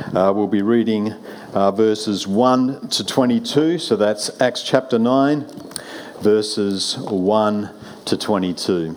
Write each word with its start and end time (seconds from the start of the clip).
Uh, 0.00 0.32
we'll 0.34 0.46
be 0.46 0.62
reading 0.62 1.12
uh, 1.52 1.70
verses 1.70 2.26
1 2.26 2.88
to 2.88 3.04
22, 3.04 3.78
so 3.78 3.96
that's 3.96 4.40
Acts 4.40 4.62
chapter 4.62 4.98
9, 4.98 5.46
verses 6.20 6.96
1 6.98 7.70
to 8.06 8.16
22. 8.16 8.96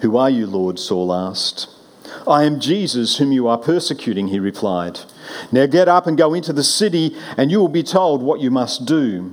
Who 0.00 0.16
are 0.16 0.30
you, 0.30 0.46
Lord? 0.46 0.78
Saul 0.78 1.12
asked. 1.12 1.68
I 2.26 2.44
am 2.44 2.60
Jesus, 2.60 3.18
whom 3.18 3.32
you 3.32 3.46
are 3.48 3.58
persecuting, 3.58 4.28
he 4.28 4.38
replied. 4.38 5.00
Now 5.52 5.66
get 5.66 5.88
up 5.88 6.06
and 6.06 6.18
go 6.18 6.34
into 6.34 6.52
the 6.52 6.64
city, 6.64 7.16
and 7.36 7.50
you 7.50 7.58
will 7.58 7.68
be 7.68 7.82
told 7.82 8.22
what 8.22 8.40
you 8.40 8.50
must 8.50 8.84
do. 8.84 9.32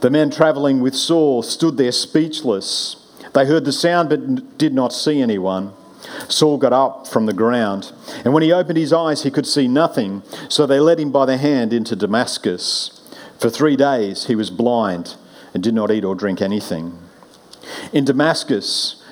The 0.00 0.10
men 0.10 0.30
travelling 0.30 0.80
with 0.80 0.94
Saul 0.94 1.42
stood 1.42 1.76
there 1.78 1.92
speechless. 1.92 2.96
They 3.32 3.46
heard 3.46 3.64
the 3.64 3.72
sound 3.72 4.08
but 4.08 4.58
did 4.58 4.74
not 4.74 4.92
see 4.92 5.20
anyone. 5.20 5.72
Saul 6.28 6.58
got 6.58 6.72
up 6.72 7.06
from 7.06 7.26
the 7.26 7.32
ground, 7.32 7.92
and 8.24 8.32
when 8.32 8.42
he 8.42 8.52
opened 8.52 8.78
his 8.78 8.92
eyes, 8.92 9.22
he 9.22 9.30
could 9.30 9.46
see 9.46 9.68
nothing. 9.68 10.22
So 10.48 10.66
they 10.66 10.80
led 10.80 11.00
him 11.00 11.10
by 11.10 11.26
the 11.26 11.36
hand 11.36 11.72
into 11.72 11.96
Damascus. 11.96 13.00
For 13.38 13.50
three 13.50 13.76
days 13.76 14.26
he 14.26 14.34
was 14.34 14.50
blind 14.50 15.16
and 15.52 15.62
did 15.62 15.74
not 15.74 15.90
eat 15.90 16.04
or 16.04 16.14
drink 16.14 16.40
anything. 16.40 16.98
In 17.92 18.04
Damascus, 18.04 18.95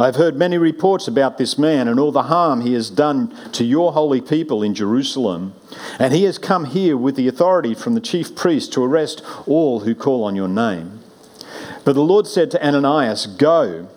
I've 0.00 0.16
heard 0.16 0.36
many 0.36 0.58
reports 0.58 1.08
about 1.08 1.38
this 1.38 1.58
man 1.58 1.88
and 1.88 1.98
all 1.98 2.12
the 2.12 2.24
harm 2.24 2.60
he 2.60 2.74
has 2.74 2.88
done 2.88 3.34
to 3.52 3.64
your 3.64 3.92
holy 3.92 4.20
people 4.20 4.62
in 4.62 4.72
Jerusalem. 4.72 5.54
And 5.98 6.14
he 6.14 6.22
has 6.24 6.38
come 6.38 6.66
here 6.66 6.96
with 6.96 7.16
the 7.16 7.26
authority 7.26 7.74
from 7.74 7.94
the 7.94 8.00
chief 8.00 8.36
priest 8.36 8.72
to 8.74 8.84
arrest 8.84 9.22
all 9.46 9.80
who 9.80 9.96
call 9.96 10.22
on 10.22 10.36
your 10.36 10.46
name. 10.46 11.00
But 11.84 11.94
the 11.94 12.02
Lord 12.02 12.28
said 12.28 12.50
to 12.52 12.64
Ananias, 12.64 13.26
Go. 13.26 13.88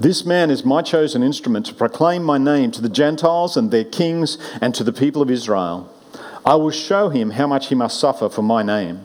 This 0.00 0.26
man 0.26 0.50
is 0.50 0.64
my 0.64 0.82
chosen 0.82 1.22
instrument 1.22 1.66
to 1.66 1.74
proclaim 1.74 2.24
my 2.24 2.36
name 2.36 2.72
to 2.72 2.82
the 2.82 2.88
Gentiles 2.88 3.56
and 3.56 3.70
their 3.70 3.84
kings 3.84 4.38
and 4.60 4.74
to 4.74 4.82
the 4.82 4.92
people 4.92 5.22
of 5.22 5.30
Israel. 5.30 5.88
I 6.44 6.56
will 6.56 6.72
show 6.72 7.10
him 7.10 7.30
how 7.30 7.46
much 7.46 7.68
he 7.68 7.76
must 7.76 8.00
suffer 8.00 8.28
for 8.28 8.42
my 8.42 8.64
name. 8.64 9.04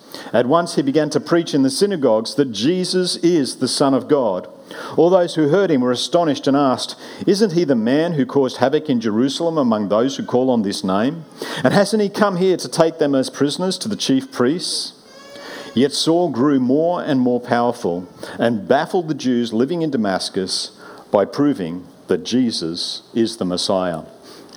At 0.33 0.45
once 0.45 0.75
he 0.75 0.81
began 0.81 1.09
to 1.11 1.19
preach 1.19 1.53
in 1.53 1.63
the 1.63 1.69
synagogues 1.69 2.35
that 2.35 2.51
Jesus 2.51 3.15
is 3.17 3.57
the 3.57 3.67
Son 3.67 3.93
of 3.93 4.07
God. 4.07 4.47
All 4.97 5.09
those 5.09 5.35
who 5.35 5.49
heard 5.49 5.69
him 5.69 5.81
were 5.81 5.91
astonished 5.91 6.47
and 6.47 6.55
asked, 6.55 6.95
Isn't 7.27 7.53
he 7.53 7.63
the 7.63 7.75
man 7.75 8.13
who 8.13 8.25
caused 8.25 8.57
havoc 8.57 8.89
in 8.89 9.01
Jerusalem 9.01 9.57
among 9.57 9.89
those 9.89 10.17
who 10.17 10.25
call 10.25 10.49
on 10.49 10.61
this 10.61 10.83
name? 10.83 11.25
And 11.63 11.73
hasn't 11.73 12.01
he 12.01 12.09
come 12.09 12.37
here 12.37 12.57
to 12.57 12.69
take 12.69 12.97
them 12.97 13.15
as 13.15 13.29
prisoners 13.29 13.77
to 13.79 13.89
the 13.89 13.95
chief 13.95 14.31
priests? 14.31 14.93
Yet 15.73 15.93
Saul 15.93 16.29
grew 16.29 16.59
more 16.59 17.01
and 17.01 17.19
more 17.19 17.39
powerful 17.39 18.07
and 18.37 18.67
baffled 18.67 19.07
the 19.07 19.13
Jews 19.13 19.53
living 19.53 19.81
in 19.81 19.91
Damascus 19.91 20.71
by 21.11 21.25
proving 21.25 21.87
that 22.07 22.25
Jesus 22.25 23.03
is 23.13 23.37
the 23.37 23.45
Messiah. 23.45 24.03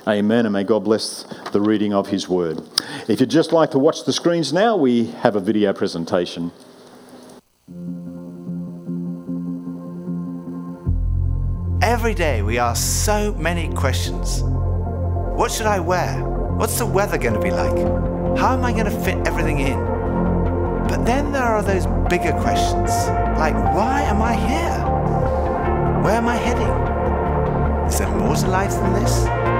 Amen. 0.07 0.45
And 0.45 0.53
may 0.53 0.63
God 0.63 0.83
bless 0.83 1.23
the 1.51 1.61
reading 1.61 1.93
of 1.93 2.09
His 2.09 2.27
Word. 2.27 2.61
If 3.07 3.19
you'd 3.19 3.29
just 3.29 3.51
like 3.51 3.71
to 3.71 3.79
watch 3.79 4.05
the 4.05 4.13
screens 4.13 4.51
now, 4.51 4.75
we 4.75 5.07
have 5.21 5.35
a 5.35 5.39
video 5.39 5.73
presentation. 5.73 6.51
Every 11.81 12.13
day 12.13 12.41
we 12.41 12.57
ask 12.57 13.05
so 13.05 13.33
many 13.35 13.73
questions. 13.73 14.41
What 14.43 15.51
should 15.51 15.65
I 15.67 15.79
wear? 15.79 16.23
What's 16.57 16.77
the 16.77 16.85
weather 16.85 17.17
going 17.17 17.33
to 17.33 17.39
be 17.39 17.51
like? 17.51 17.77
How 18.37 18.53
am 18.53 18.63
I 18.63 18.71
going 18.71 18.85
to 18.85 18.99
fit 19.03 19.27
everything 19.27 19.59
in? 19.59 19.79
But 20.87 21.05
then 21.05 21.31
there 21.31 21.43
are 21.43 21.63
those 21.63 21.85
bigger 22.09 22.31
questions, 22.33 22.89
like 23.37 23.55
why 23.73 24.01
am 24.03 24.21
I 24.21 24.35
here? 24.35 24.85
Where 26.03 26.15
am 26.15 26.27
I 26.27 26.35
heading? 26.35 27.87
Is 27.87 27.97
there 27.97 28.07
more 28.09 28.35
to 28.35 28.47
life 28.47 28.71
than 28.71 28.93
this? 28.93 29.54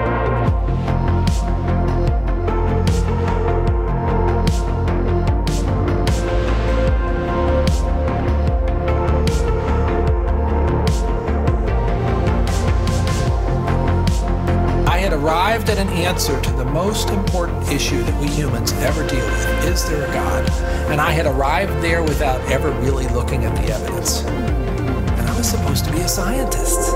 An 15.87 15.93
answer 15.97 16.39
to 16.41 16.51
the 16.51 16.65
most 16.65 17.09
important 17.09 17.67
issue 17.69 18.01
that 18.03 18.21
we 18.21 18.27
humans 18.27 18.71
ever 18.73 19.07
deal 19.07 19.25
with 19.25 19.65
is 19.65 19.87
there 19.87 20.07
a 20.07 20.13
God? 20.13 20.49
And 20.91 21.01
I 21.01 21.11
had 21.11 21.25
arrived 21.25 21.83
there 21.83 22.03
without 22.03 22.39
ever 22.51 22.71
really 22.81 23.07
looking 23.07 23.45
at 23.45 23.55
the 23.55 23.73
evidence. 23.73 24.23
And 24.23 25.29
I 25.29 25.37
was 25.37 25.49
supposed 25.49 25.85
to 25.85 25.91
be 25.91 25.99
a 25.99 26.07
scientist. 26.07 26.93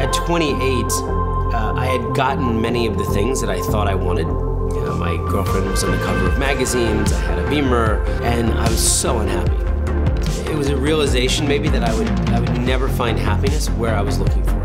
At 0.00 0.12
28, 0.12 1.09
had 1.09 1.09
gotten 2.14 2.60
many 2.60 2.86
of 2.86 2.98
the 2.98 3.04
things 3.04 3.40
that 3.40 3.50
I 3.50 3.60
thought 3.60 3.86
I 3.86 3.94
wanted. 3.94 4.26
You 4.26 4.84
know, 4.84 4.94
my 4.96 5.16
girlfriend 5.30 5.68
was 5.70 5.84
on 5.84 5.90
the 5.92 5.98
cover 5.98 6.28
of 6.28 6.38
magazines, 6.38 7.12
I 7.12 7.20
had 7.20 7.38
a 7.38 7.48
Beamer, 7.50 8.02
and 8.22 8.52
I 8.52 8.68
was 8.68 8.80
so 8.80 9.18
unhappy. 9.18 10.50
It 10.50 10.56
was 10.56 10.68
a 10.68 10.76
realization 10.76 11.46
maybe 11.46 11.68
that 11.68 11.82
I 11.82 11.96
would 11.96 12.08
I 12.30 12.40
would 12.40 12.60
never 12.60 12.88
find 12.88 13.18
happiness 13.18 13.68
where 13.70 13.94
I 13.94 14.02
was 14.02 14.18
looking 14.18 14.42
for 14.44 14.59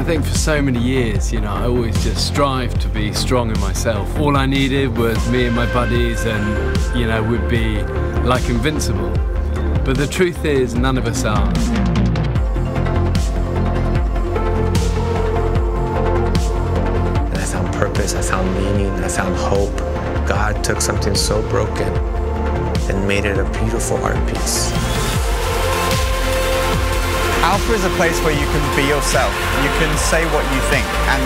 it. 0.00 0.04
think 0.04 0.24
for 0.24 0.38
so 0.38 0.62
many 0.62 0.80
years, 0.80 1.32
you 1.32 1.40
know, 1.40 1.52
I 1.52 1.64
always 1.64 2.02
just 2.02 2.26
strive 2.26 2.78
to 2.80 2.88
be 2.88 3.12
strong 3.12 3.50
in 3.50 3.60
myself. 3.60 4.18
All 4.18 4.36
I 4.36 4.46
needed 4.46 4.96
was 4.96 5.18
me 5.30 5.46
and 5.46 5.54
my 5.54 5.72
buddies, 5.72 6.24
and, 6.24 6.98
you 6.98 7.06
know, 7.06 7.22
we'd 7.22 7.48
be 7.48 7.82
like 8.22 8.48
invincible. 8.48 9.10
But 9.84 9.96
the 9.96 10.06
truth 10.06 10.44
is, 10.44 10.74
none 10.74 10.98
of 10.98 11.06
us 11.06 11.24
are. 11.24 11.48
I 17.34 17.44
found 17.44 17.74
purpose, 17.74 18.14
I 18.14 18.22
found 18.22 18.52
meaning, 18.54 18.90
I 19.04 19.08
found 19.08 19.36
hope. 19.36 19.76
God 20.28 20.62
took 20.64 20.80
something 20.80 21.14
so 21.14 21.42
broken 21.48 21.92
and 22.90 23.06
made 23.06 23.24
it 23.24 23.38
a 23.38 23.44
beautiful 23.60 23.96
art 23.98 24.26
piece. 24.28 24.97
Alpha 27.46 27.72
is 27.72 27.84
a 27.84 27.94
place 27.94 28.18
where 28.26 28.34
you 28.34 28.46
can 28.50 28.64
be 28.74 28.82
yourself. 28.82 29.30
You 29.62 29.70
can 29.78 29.90
say 29.96 30.26
what 30.34 30.42
you 30.50 30.60
think 30.74 30.86
and 31.14 31.22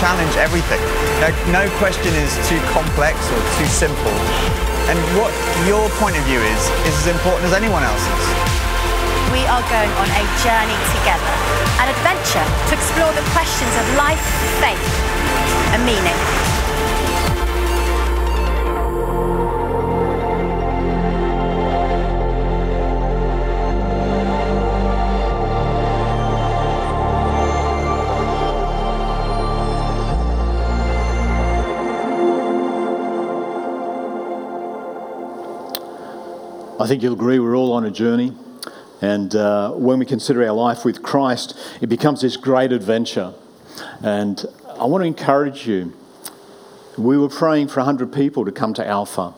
challenge 0.00 0.32
everything. 0.40 0.80
No, 1.20 1.28
no 1.52 1.64
question 1.76 2.08
is 2.16 2.32
too 2.48 2.58
complex 2.72 3.20
or 3.28 3.40
too 3.60 3.68
simple. 3.68 4.16
And 4.88 4.96
what 5.12 5.30
your 5.68 5.84
point 6.00 6.16
of 6.16 6.24
view 6.24 6.40
is, 6.40 6.62
is 6.88 6.94
as 7.04 7.08
important 7.12 7.52
as 7.52 7.54
anyone 7.54 7.84
else's. 7.84 8.24
We 9.28 9.44
are 9.44 9.64
going 9.68 9.92
on 10.00 10.08
a 10.08 10.24
journey 10.40 10.78
together, 10.96 11.32
an 11.84 11.88
adventure 11.92 12.46
to 12.68 12.72
explore 12.72 13.12
the 13.12 13.24
questions 13.36 13.72
of 13.76 13.84
life, 14.00 14.24
faith, 14.56 14.88
and 15.76 15.84
meaning. 15.84 16.41
I 36.82 36.88
think 36.88 37.00
you'll 37.00 37.12
agree 37.12 37.38
we're 37.38 37.56
all 37.56 37.74
on 37.74 37.84
a 37.84 37.92
journey. 37.92 38.32
And 39.00 39.36
uh, 39.36 39.70
when 39.70 40.00
we 40.00 40.04
consider 40.04 40.44
our 40.44 40.52
life 40.52 40.84
with 40.84 41.00
Christ, 41.00 41.56
it 41.80 41.86
becomes 41.86 42.22
this 42.22 42.36
great 42.36 42.72
adventure. 42.72 43.34
And 44.02 44.44
I 44.66 44.86
want 44.86 45.02
to 45.02 45.06
encourage 45.06 45.68
you. 45.68 45.96
We 46.98 47.16
were 47.16 47.28
praying 47.28 47.68
for 47.68 47.76
100 47.76 48.12
people 48.12 48.44
to 48.44 48.50
come 48.50 48.74
to 48.74 48.84
Alpha. 48.84 49.32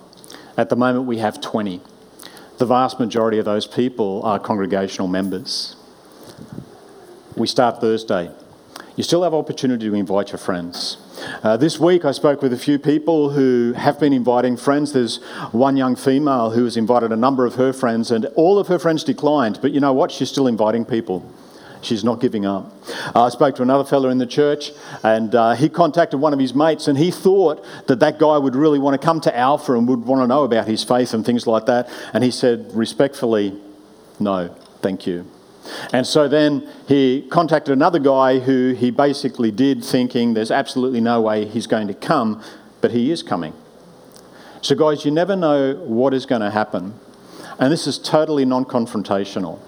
At 0.57 0.71
the 0.71 0.77
moment, 0.77 1.05
we 1.05 1.19
have 1.19 1.43
20. 1.43 1.83
The 2.57 2.65
vast 2.65 2.99
majority 2.99 3.39
of 3.39 3.45
those 3.45 3.67
people 3.67 4.23
are 4.23 4.39
congregational 4.39 5.09
members. 5.09 5.77
We 7.37 7.47
start 7.47 7.79
Thursday. 7.79 8.31
You 8.97 9.05
still 9.05 9.23
have 9.23 9.35
opportunity 9.35 9.87
to 9.91 9.95
invite 9.95 10.33
your 10.33 10.39
friends. 10.39 10.97
Uh, 11.43 11.57
this 11.57 11.79
week, 11.79 12.05
I 12.05 12.13
spoke 12.13 12.43
with 12.43 12.53
a 12.53 12.59
few 12.59 12.79
people 12.79 13.31
who 13.31 13.73
have 13.77 14.01
been 14.01 14.13
inviting 14.13 14.57
friends. 14.57 14.93
There's 14.93 15.23
one 15.53 15.77
young 15.77 15.97
female 15.97 16.51
who 16.51 16.65
has 16.65 16.77
invited 16.77 17.13
a 17.13 17.17
number 17.17 17.47
of 17.47 17.55
her 17.57 17.73
friends, 17.73 18.11
and 18.11 18.27
all 18.35 18.59
of 18.59 18.69
her 18.69 18.79
friends 18.79 19.05
declined. 19.05 19.59
But 19.61 19.73
you 19.73 19.81
know 19.81 19.93
what? 19.93 20.11
She's 20.11 20.31
still 20.31 20.47
inviting 20.47 20.85
people. 20.85 21.31
She's 21.83 22.03
not 22.03 22.21
giving 22.21 22.47
up. 22.47 22.73
I 23.15 23.29
spoke 23.29 23.57
to 23.57 23.63
another 23.63 23.85
fellow 23.85 24.09
in 24.09 24.19
the 24.19 24.27
church, 24.27 24.73
and 25.03 25.35
uh, 25.35 25.55
he 25.55 25.69
contacted 25.69 26.19
one 26.19 26.33
of 26.33 26.39
his 26.39 26.55
mates, 26.55 26.89
and 26.89 26.97
he 26.97 27.11
thought 27.11 27.65
that 27.87 28.01
that 28.01 28.19
guy 28.19 28.39
would 28.39 28.57
really 28.57 28.79
want 28.79 28.99
to 28.99 29.05
come 29.05 29.21
to 29.21 29.37
Alpha 29.37 29.75
and 29.75 29.87
would 29.89 30.05
want 30.05 30.23
to 30.23 30.27
know 30.27 30.45
about 30.45 30.67
his 30.67 30.83
faith 30.83 31.13
and 31.13 31.27
things 31.27 31.47
like 31.47 31.67
that. 31.67 31.91
And 32.15 32.25
he 32.25 32.31
said, 32.31 32.73
respectfully, 32.73 33.61
no, 34.19 34.49
thank 34.81 35.07
you. 35.07 35.27
And 35.93 36.07
so 36.07 36.29
then 36.29 36.69
he 36.87 37.27
contacted 37.31 37.73
another 37.73 37.99
guy 37.99 38.39
who 38.39 38.73
he 38.73 38.91
basically 38.91 39.51
did 39.51 39.85
thinking 39.85 40.35
there's 40.35 40.51
absolutely 40.51 41.01
no 41.01 41.21
way 41.21 41.47
he's 41.47 41.67
going 41.67 41.89
to 41.89 41.95
come, 41.95 42.43
but 42.81 42.91
he 42.91 43.11
is 43.11 43.23
coming. 43.23 43.55
So, 44.61 44.75
guys, 44.75 45.05
you 45.05 45.11
never 45.11 45.37
know 45.37 45.75
what 45.75 46.15
is 46.15 46.27
going 46.27 46.41
to 46.41 46.51
happen. 46.51 46.99
And 47.59 47.73
this 47.73 47.87
is 47.87 47.99
totally 47.99 48.45
non 48.45 48.65
confrontational. 48.65 49.59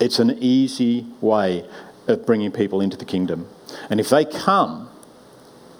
It's 0.00 0.18
an 0.18 0.38
easy 0.40 1.06
way 1.20 1.68
of 2.06 2.24
bringing 2.24 2.52
people 2.52 2.80
into 2.80 2.96
the 2.96 3.04
kingdom. 3.04 3.48
And 3.90 3.98
if 3.98 4.08
they 4.08 4.24
come, 4.24 4.85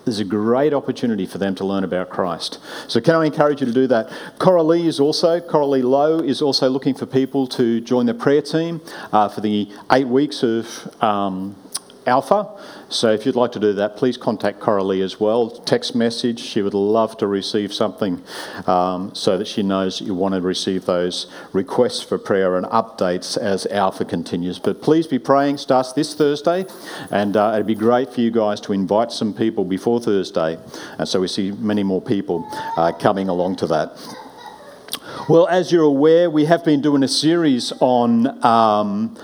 there's 0.07 0.21
a 0.21 0.25
great 0.25 0.73
opportunity 0.73 1.27
for 1.27 1.39
them 1.39 1.57
to 1.57 1.65
learn 1.65 1.83
about 1.83 2.11
Christ. 2.11 2.61
So, 2.87 3.01
can 3.01 3.17
I 3.17 3.27
encourage 3.27 3.61
you 3.61 3.67
to 3.67 3.73
do 3.73 3.89
that? 3.89 4.09
Coralie 4.39 4.87
is 4.87 5.01
also, 5.01 5.41
Coralie 5.41 5.83
Lowe 5.83 6.21
is 6.21 6.41
also 6.41 6.71
looking 6.71 6.95
for 6.95 7.07
people 7.07 7.49
to 7.49 7.81
join 7.81 8.07
the 8.07 8.15
prayer 8.15 8.41
team 8.41 8.81
uh, 9.13 9.29
for 9.29 9.41
the 9.41 9.69
eight 9.91 10.07
weeks 10.07 10.45
of 10.45 11.03
um, 11.03 11.57
Alpha. 12.07 12.49
So 12.89 13.11
if 13.11 13.27
you'd 13.27 13.35
like 13.35 13.53
to 13.53 13.61
do 13.61 13.73
that, 13.75 13.97
please 13.97 14.17
contact 14.17 14.61
Coralie 14.61 15.03
as 15.03 15.19
well. 15.19 15.51
Text 15.51 15.95
message. 15.95 16.41
She 16.41 16.63
would 16.63 16.75
love 16.75 17.17
to 17.19 17.27
receive 17.27 17.75
something 17.75 18.23
um, 18.67 19.15
so 19.15 19.37
that 19.39 19.47
she 19.47 19.63
knows 19.63 20.01
you 20.01 20.15
want 20.15 20.35
to 20.35 20.41
receive 20.41 20.87
those 20.87 21.27
requests 21.53 22.03
for 22.03 22.19
prayer 22.19 22.57
and 22.57 22.67
updates 22.67 23.37
as 23.37 23.67
Alpha 23.67 24.05
continues. 24.05 24.59
But 24.59 24.83
please 24.83 25.07
be 25.07 25.19
praying. 25.19 25.59
Starts 25.59 25.93
this 25.93 26.15
Thursday, 26.15 26.67
and 27.11 27.37
uh, 27.37 27.53
it'd 27.55 27.67
be 27.67 27.75
great 27.75 28.13
for 28.13 28.21
you 28.21 28.31
guys 28.31 28.61
to 28.63 28.73
invite 28.73 29.11
some 29.11 29.35
people 29.35 29.65
before 29.65 30.01
Thursday, 30.01 30.59
and 30.99 31.09
so 31.09 31.21
we 31.21 31.29
see 31.29 31.51
many 31.53 31.83
more 31.83 32.01
people 32.01 32.49
uh, 32.77 32.93
coming 32.93 33.29
along 33.29 33.57
to 33.57 33.67
that. 33.67 33.99
Well, 35.29 35.49
as 35.49 35.73
you're 35.73 35.83
aware, 35.83 36.31
we 36.31 36.45
have 36.45 36.65
been 36.65 36.81
doing 36.81 37.03
a 37.03 37.09
series 37.09 37.73
on 37.81 38.45
um, 38.45 39.17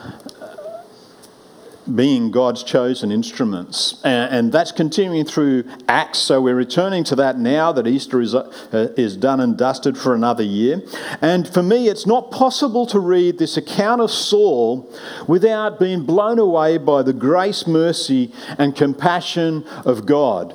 being 1.94 2.31
God's 2.31 2.62
chosen 2.62 3.11
instruments. 3.11 4.00
And, 4.05 4.34
and, 4.34 4.52
that's 4.52 4.73
continuing 4.73 5.25
through 5.25 5.64
Acts. 5.88 6.19
So 6.19 6.40
we're 6.40 6.55
returning 6.55 7.05
to 7.05 7.17
that 7.17 7.38
now 7.38 7.73
that 7.73 7.87
Easter 7.87 8.20
is, 8.20 8.34
uh, 8.34 8.50
is 8.96 9.17
done 9.17 9.40
and 9.40 9.56
dusted 9.56 9.96
for 9.96 10.14
another 10.14 10.43
year. 10.43 10.82
And 11.20 11.49
for 11.49 11.62
me, 11.62 11.88
it's 11.88 12.06
not 12.06 12.31
possible 12.31 12.87
to 12.87 13.00
read 13.00 13.38
this 13.38 13.56
account 13.56 14.00
of 14.00 14.11
Saul 14.11 14.93
without 15.26 15.81
being 15.81 16.05
blown 16.05 16.38
away 16.38 16.79
by 16.79 17.02
the 17.02 17.12
grace, 17.12 17.67
mercy, 17.67 18.32
and 18.58 18.76
compassion 18.76 19.64
of 19.85 20.06
God. 20.06 20.52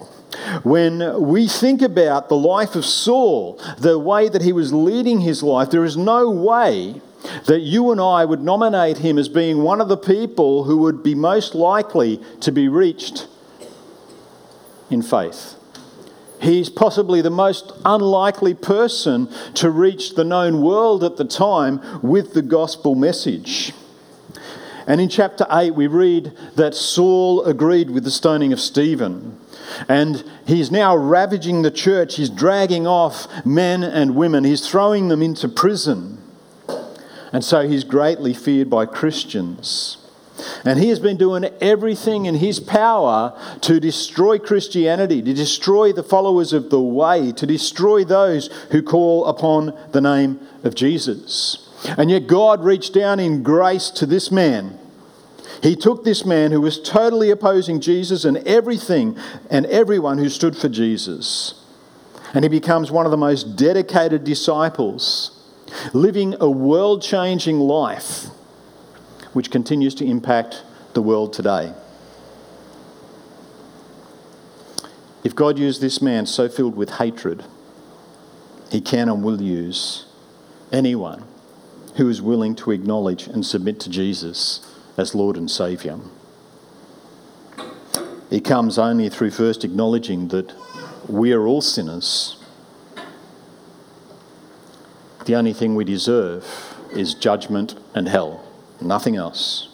When 0.64 1.22
we 1.22 1.48
think 1.48 1.82
about 1.82 2.30
the 2.30 2.38
life 2.38 2.76
of 2.76 2.86
Saul, 2.86 3.62
the 3.78 3.98
way 3.98 4.30
that 4.30 4.42
he 4.42 4.54
was 4.54 4.74
leading 4.74 5.22
his 5.22 5.42
life, 5.42 5.72
there 5.72 5.86
is 5.86 5.98
no 5.98 6.30
way 6.30 7.02
that 7.46 7.62
you 7.62 7.92
and 7.92 8.00
I 8.00 8.26
would 8.26 8.42
nominate 8.42 9.00
him 9.00 9.18
as 9.18 9.30
being 9.30 9.64
one 9.64 9.82
of 9.82 9.88
the 9.88 9.98
people 9.98 10.66
who 10.66 10.78
would 10.80 11.04
be 11.04 11.16
most 11.16 11.56
likely 11.56 12.22
to 12.42 12.52
be 12.52 12.68
reached 12.68 13.28
in 14.90 15.02
faith. 15.02 15.56
He's 16.40 16.70
possibly 16.70 17.22
the 17.22 17.32
most 17.32 17.72
unlikely 17.84 18.54
person 18.54 19.30
to 19.56 19.72
reach 19.72 20.16
the 20.16 20.24
known 20.24 20.62
world 20.62 21.04
at 21.04 21.18
the 21.18 21.26
time 21.26 21.82
with 22.02 22.34
the 22.34 22.44
gospel 22.44 22.96
message. 22.96 23.74
And 24.86 25.02
in 25.02 25.10
chapter 25.10 25.46
8, 25.52 25.72
we 25.72 25.88
read 25.88 26.32
that 26.56 26.74
Saul 26.74 27.44
agreed 27.44 27.90
with 27.90 28.06
the 28.06 28.12
stoning 28.12 28.54
of 28.54 28.60
Stephen. 28.62 29.38
And 29.90 30.24
he's 30.46 30.72
now 30.72 30.96
ravaging 30.96 31.64
the 31.64 31.72
church. 31.72 32.16
He's 32.16 32.30
dragging 32.30 32.88
off 32.88 33.28
men 33.46 33.84
and 33.84 34.16
women. 34.16 34.46
He's 34.46 34.68
throwing 34.68 35.10
them 35.10 35.22
into 35.22 35.50
prison. 35.50 36.17
And 37.38 37.46
so 37.46 37.70
he's 37.70 37.84
greatly 37.84 38.34
feared 38.34 38.68
by 38.68 38.88
Christians. 38.88 39.98
And 40.66 40.80
he 40.80 40.90
has 40.90 41.00
been 41.00 41.18
doing 41.18 41.46
everything 41.62 42.26
in 42.26 42.34
his 42.34 42.60
power 42.60 43.40
to 43.62 43.80
destroy 43.80 44.40
Christianity, 44.40 45.22
to 45.22 45.36
destroy 45.36 45.94
the 45.94 46.02
followers 46.02 46.52
of 46.52 46.72
the 46.72 46.82
way, 46.82 47.32
to 47.34 47.46
destroy 47.46 48.04
those 48.04 48.48
who 48.72 48.82
call 48.82 49.24
upon 49.28 49.78
the 49.92 50.02
name 50.02 50.40
of 50.64 50.74
Jesus. 50.74 51.70
And 51.96 52.10
yet 52.10 52.26
God 52.26 52.64
reached 52.64 52.96
down 52.96 53.20
in 53.20 53.44
grace 53.44 53.92
to 53.92 54.08
this 54.08 54.32
man. 54.32 54.80
He 55.62 55.76
took 55.76 56.04
this 56.04 56.26
man 56.26 56.52
who 56.52 56.62
was 56.62 56.82
totally 56.82 57.30
opposing 57.30 57.82
Jesus 57.82 58.26
and 58.26 58.38
everything 58.48 59.16
and 59.52 59.68
everyone 59.68 60.18
who 60.18 60.30
stood 60.30 60.58
for 60.58 60.70
Jesus. 60.70 61.64
And 62.34 62.44
he 62.44 62.50
becomes 62.50 62.90
one 62.90 63.06
of 63.06 63.12
the 63.12 63.16
most 63.16 63.56
dedicated 63.56 64.24
disciples 64.24 65.37
living 65.94 66.36
a 66.40 66.50
world 66.50 67.02
changing 67.02 67.60
life 67.60 68.28
which 69.34 69.52
continues 69.52 69.94
to 69.96 70.06
impact 70.06 70.64
the 70.94 71.02
world 71.02 71.34
today. 71.34 71.74
If 75.24 75.36
God 75.36 75.60
used 75.60 75.82
this 75.82 76.02
man 76.02 76.26
so 76.26 76.48
filled 76.48 76.76
with 76.76 76.92
hatred, 76.92 77.44
he 78.72 78.82
can 78.82 79.10
and 79.10 79.24
will 79.24 79.42
use 79.42 80.06
anyone 80.72 81.24
who 81.96 82.10
is 82.10 82.22
willing 82.22 82.56
to 82.56 82.72
acknowledge 82.72 83.28
and 83.28 83.46
submit 83.46 83.80
to 83.82 83.90
Jesus 83.90 84.62
as 84.98 85.16
Lord 85.16 85.38
and 85.38 85.50
Saviour. 85.50 86.00
It 88.30 88.44
comes 88.44 88.78
only 88.78 89.10
through 89.10 89.32
first 89.32 89.64
acknowledging 89.64 90.28
that 90.30 90.54
we 91.08 91.32
are 91.32 91.48
all 91.48 91.62
sinners 91.62 92.38
the 95.28 95.36
only 95.36 95.52
thing 95.52 95.76
we 95.76 95.84
deserve 95.84 96.46
is 96.94 97.14
judgment 97.14 97.76
and 97.94 98.08
hell, 98.08 98.46
nothing 98.80 99.18
else. 99.18 99.68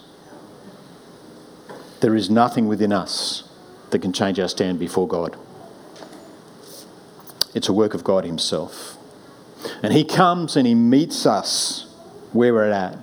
There 2.02 2.16
is 2.16 2.28
nothing 2.28 2.68
within 2.68 2.92
us 2.92 3.44
that 3.92 4.00
can 4.00 4.12
change 4.12 4.40
our 4.40 4.48
stand 4.48 4.80
before 4.80 5.08
God. 5.08 5.38
It's 7.54 7.70
a 7.70 7.74
work 7.74 7.94
of 7.94 8.04
God 8.04 8.26
Himself. 8.26 8.98
And 9.84 9.94
He 9.94 10.04
comes 10.04 10.56
and 10.56 10.66
He 10.66 10.74
meets 10.74 11.28
us 11.28 11.86
where 12.32 12.52
we're 12.52 12.72
at, 12.72 12.98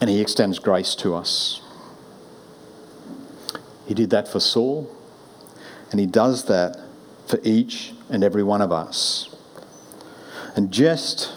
and 0.00 0.08
He 0.08 0.18
extends 0.18 0.58
grace 0.58 0.94
to 0.94 1.14
us. 1.14 1.60
He 3.86 3.92
did 3.92 4.08
that 4.10 4.28
for 4.28 4.40
Saul, 4.40 4.90
and 5.90 6.00
He 6.00 6.06
does 6.06 6.46
that 6.46 6.80
for 7.26 7.38
each 7.42 7.92
and 8.08 8.24
every 8.24 8.42
one 8.42 8.62
of 8.62 8.72
us. 8.72 9.31
And 10.54 10.70
just 10.70 11.32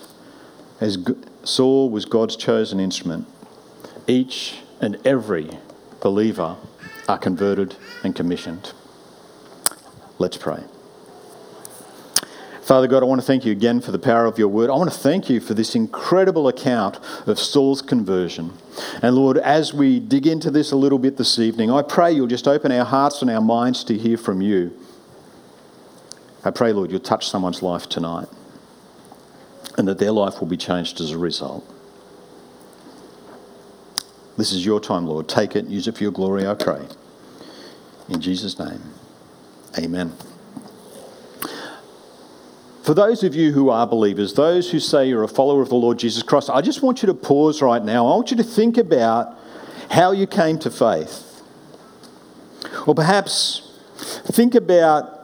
as 0.82 0.98
Saul 1.44 1.90
was 1.90 2.06
God's 2.06 2.36
chosen 2.36 2.80
instrument, 2.80 3.28
each 4.08 4.62
and 4.82 4.98
every 5.06 5.50
believer 6.02 6.58
are 7.08 7.18
converted 7.18 7.76
and 8.04 8.16
commissioned. 8.16 8.74
Let's 10.20 10.38
pray. 10.38 10.64
Father 12.62 12.88
God, 12.88 13.04
I 13.04 13.06
want 13.06 13.22
to 13.22 13.28
thank 13.28 13.46
you 13.46 13.52
again 13.52 13.80
for 13.80 13.92
the 13.92 14.00
power 14.00 14.26
of 14.26 14.40
your 14.40 14.48
word. 14.48 14.72
I 14.72 14.74
want 14.74 14.92
to 14.92 14.98
thank 14.98 15.30
you 15.30 15.40
for 15.40 15.54
this 15.54 15.76
incredible 15.76 16.48
account 16.48 17.00
of 17.28 17.40
Saul's 17.40 17.82
conversion. 17.82 18.54
And 19.04 19.16
Lord, 19.16 19.38
as 19.38 19.72
we 19.72 20.00
dig 20.00 20.26
into 20.26 20.50
this 20.50 20.72
a 20.72 20.76
little 20.76 20.98
bit 20.98 21.18
this 21.18 21.38
evening, 21.38 21.70
I 21.70 21.84
pray 21.84 22.12
you'll 22.12 22.26
just 22.26 22.48
open 22.48 22.72
our 22.72 22.86
hearts 22.86 23.22
and 23.22 23.30
our 23.30 23.42
minds 23.42 23.84
to 23.86 23.98
hear 23.98 24.18
from 24.18 24.42
you. 24.42 24.76
I 26.44 26.50
pray, 26.50 26.74
Lord, 26.74 26.90
you'll 26.90 27.02
touch 27.02 27.30
someone's 27.30 27.62
life 27.62 27.88
tonight 27.88 28.28
and 29.78 29.88
that 29.88 30.00
their 30.00 30.12
life 30.12 30.40
will 30.40 30.48
be 30.48 30.58
changed 30.58 31.02
as 31.02 31.12
a 31.12 31.18
result. 31.18 31.64
This 34.38 34.52
is 34.52 34.66
your 34.66 34.80
time, 34.80 35.08
Lord. 35.08 35.30
Take 35.30 35.56
it, 35.56 35.66
use 35.68 35.88
it 35.88 35.98
for 35.98 36.04
your 36.04 36.12
glory, 36.12 36.46
I 36.46 36.54
pray. 36.54 36.86
In 38.10 38.22
Jesus' 38.22 38.60
name, 38.60 38.82
amen. 39.78 40.14
For 42.84 42.94
those 42.94 43.24
of 43.24 43.34
you 43.34 43.52
who 43.52 43.70
are 43.70 43.88
believers, 43.88 44.36
those 44.36 44.70
who 44.70 44.80
say 44.80 45.08
you're 45.08 45.24
a 45.24 45.28
follower 45.28 45.64
of 45.64 45.70
the 45.70 45.76
Lord 45.76 45.98
Jesus 45.98 46.22
Christ, 46.22 46.52
I 46.52 46.62
just 46.62 46.84
want 46.84 47.02
you 47.02 47.08
to 47.08 47.16
pause 47.16 47.62
right 47.62 47.84
now. 47.84 48.06
I 48.06 48.16
want 48.16 48.30
you 48.30 48.38
to 48.38 48.44
think 48.44 48.78
about 48.78 49.40
how 49.90 50.12
you 50.12 50.28
came 50.28 50.60
to 50.60 50.70
faith. 50.70 51.42
Or 52.86 52.94
perhaps 52.94 53.80
think 54.28 54.54
about 54.54 55.15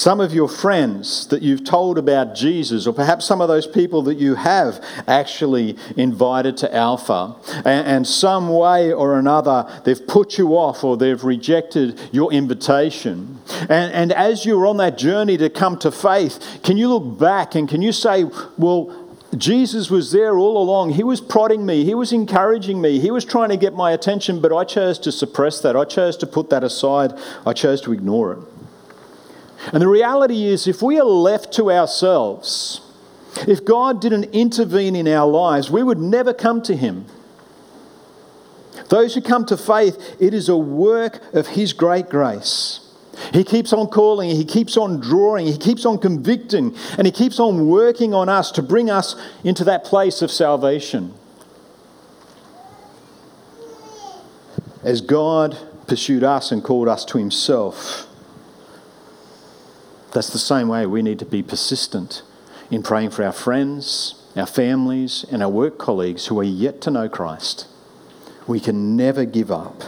some 0.00 0.18
of 0.18 0.32
your 0.32 0.48
friends 0.48 1.26
that 1.26 1.42
you've 1.42 1.62
told 1.62 1.98
about 1.98 2.34
Jesus, 2.34 2.86
or 2.86 2.94
perhaps 2.94 3.26
some 3.26 3.42
of 3.42 3.48
those 3.48 3.66
people 3.66 4.00
that 4.00 4.16
you 4.16 4.34
have 4.34 4.82
actually 5.06 5.76
invited 5.94 6.56
to 6.56 6.74
Alpha, 6.74 7.36
and, 7.66 7.86
and, 7.86 8.06
some 8.06 8.48
way 8.48 8.90
or 8.90 9.18
another 9.18 9.68
they've 9.84 10.06
put 10.06 10.38
you 10.38 10.56
off 10.56 10.82
or 10.82 10.96
they've 10.96 11.22
rejected 11.22 12.00
your 12.12 12.32
invitation. 12.32 13.38
And, 13.62 13.92
and 13.92 14.12
as 14.12 14.46
you're 14.46 14.66
on 14.66 14.78
that 14.78 14.96
journey 14.96 15.36
to 15.36 15.50
come 15.50 15.78
to 15.80 15.92
faith, 15.92 16.60
can 16.64 16.78
you 16.78 16.88
look 16.88 17.18
back 17.18 17.54
and 17.54 17.68
can 17.68 17.82
you 17.82 17.92
say, 17.92 18.24
well, 18.56 19.08
Jesus 19.36 19.90
was 19.90 20.12
there 20.12 20.36
all 20.36 20.60
along. 20.60 20.90
He 20.90 21.04
was 21.04 21.20
prodding 21.20 21.66
me. 21.66 21.84
He 21.84 21.94
was 21.94 22.12
encouraging 22.12 22.80
me. 22.80 22.98
He 22.98 23.10
was 23.10 23.24
trying 23.26 23.50
to 23.50 23.56
get 23.58 23.74
my 23.74 23.92
attention, 23.92 24.40
but 24.40 24.52
I 24.52 24.64
chose 24.64 24.98
to 25.00 25.12
suppress 25.12 25.60
that. 25.60 25.76
I 25.76 25.84
chose 25.84 26.16
to 26.16 26.26
put 26.26 26.48
that 26.50 26.64
aside. 26.64 27.12
I 27.46 27.52
chose 27.52 27.82
to 27.82 27.92
ignore 27.92 28.32
it. 28.32 28.38
And 29.72 29.82
the 29.82 29.88
reality 29.88 30.46
is, 30.46 30.66
if 30.66 30.82
we 30.82 30.98
are 30.98 31.04
left 31.04 31.52
to 31.54 31.70
ourselves, 31.70 32.80
if 33.46 33.64
God 33.64 34.00
didn't 34.00 34.24
intervene 34.24 34.96
in 34.96 35.06
our 35.06 35.28
lives, 35.28 35.70
we 35.70 35.82
would 35.82 35.98
never 35.98 36.32
come 36.32 36.62
to 36.62 36.74
Him. 36.74 37.06
Those 38.88 39.14
who 39.14 39.20
come 39.20 39.44
to 39.46 39.56
faith, 39.56 40.16
it 40.18 40.34
is 40.34 40.48
a 40.48 40.56
work 40.56 41.22
of 41.34 41.48
His 41.48 41.72
great 41.72 42.08
grace. 42.08 42.80
He 43.32 43.44
keeps 43.44 43.72
on 43.72 43.88
calling, 43.88 44.30
He 44.30 44.44
keeps 44.44 44.76
on 44.76 44.98
drawing, 44.98 45.46
He 45.46 45.58
keeps 45.58 45.84
on 45.84 45.98
convicting, 45.98 46.74
and 46.96 47.06
He 47.06 47.12
keeps 47.12 47.38
on 47.38 47.68
working 47.68 48.14
on 48.14 48.28
us 48.28 48.50
to 48.52 48.62
bring 48.62 48.90
us 48.90 49.14
into 49.44 49.62
that 49.64 49.84
place 49.84 50.22
of 50.22 50.30
salvation. 50.30 51.14
As 54.82 55.02
God 55.02 55.56
pursued 55.86 56.24
us 56.24 56.50
and 56.50 56.64
called 56.64 56.88
us 56.88 57.04
to 57.06 57.18
Himself, 57.18 58.09
that's 60.12 60.30
the 60.30 60.38
same 60.38 60.68
way 60.68 60.86
we 60.86 61.02
need 61.02 61.18
to 61.20 61.24
be 61.24 61.42
persistent 61.42 62.22
in 62.70 62.82
praying 62.82 63.10
for 63.10 63.24
our 63.24 63.32
friends, 63.32 64.14
our 64.36 64.46
families, 64.46 65.24
and 65.30 65.42
our 65.42 65.48
work 65.48 65.78
colleagues 65.78 66.26
who 66.26 66.38
are 66.38 66.44
yet 66.44 66.80
to 66.82 66.90
know 66.90 67.08
Christ. 67.08 67.66
We 68.46 68.60
can 68.60 68.96
never 68.96 69.24
give 69.24 69.50
up. 69.50 69.84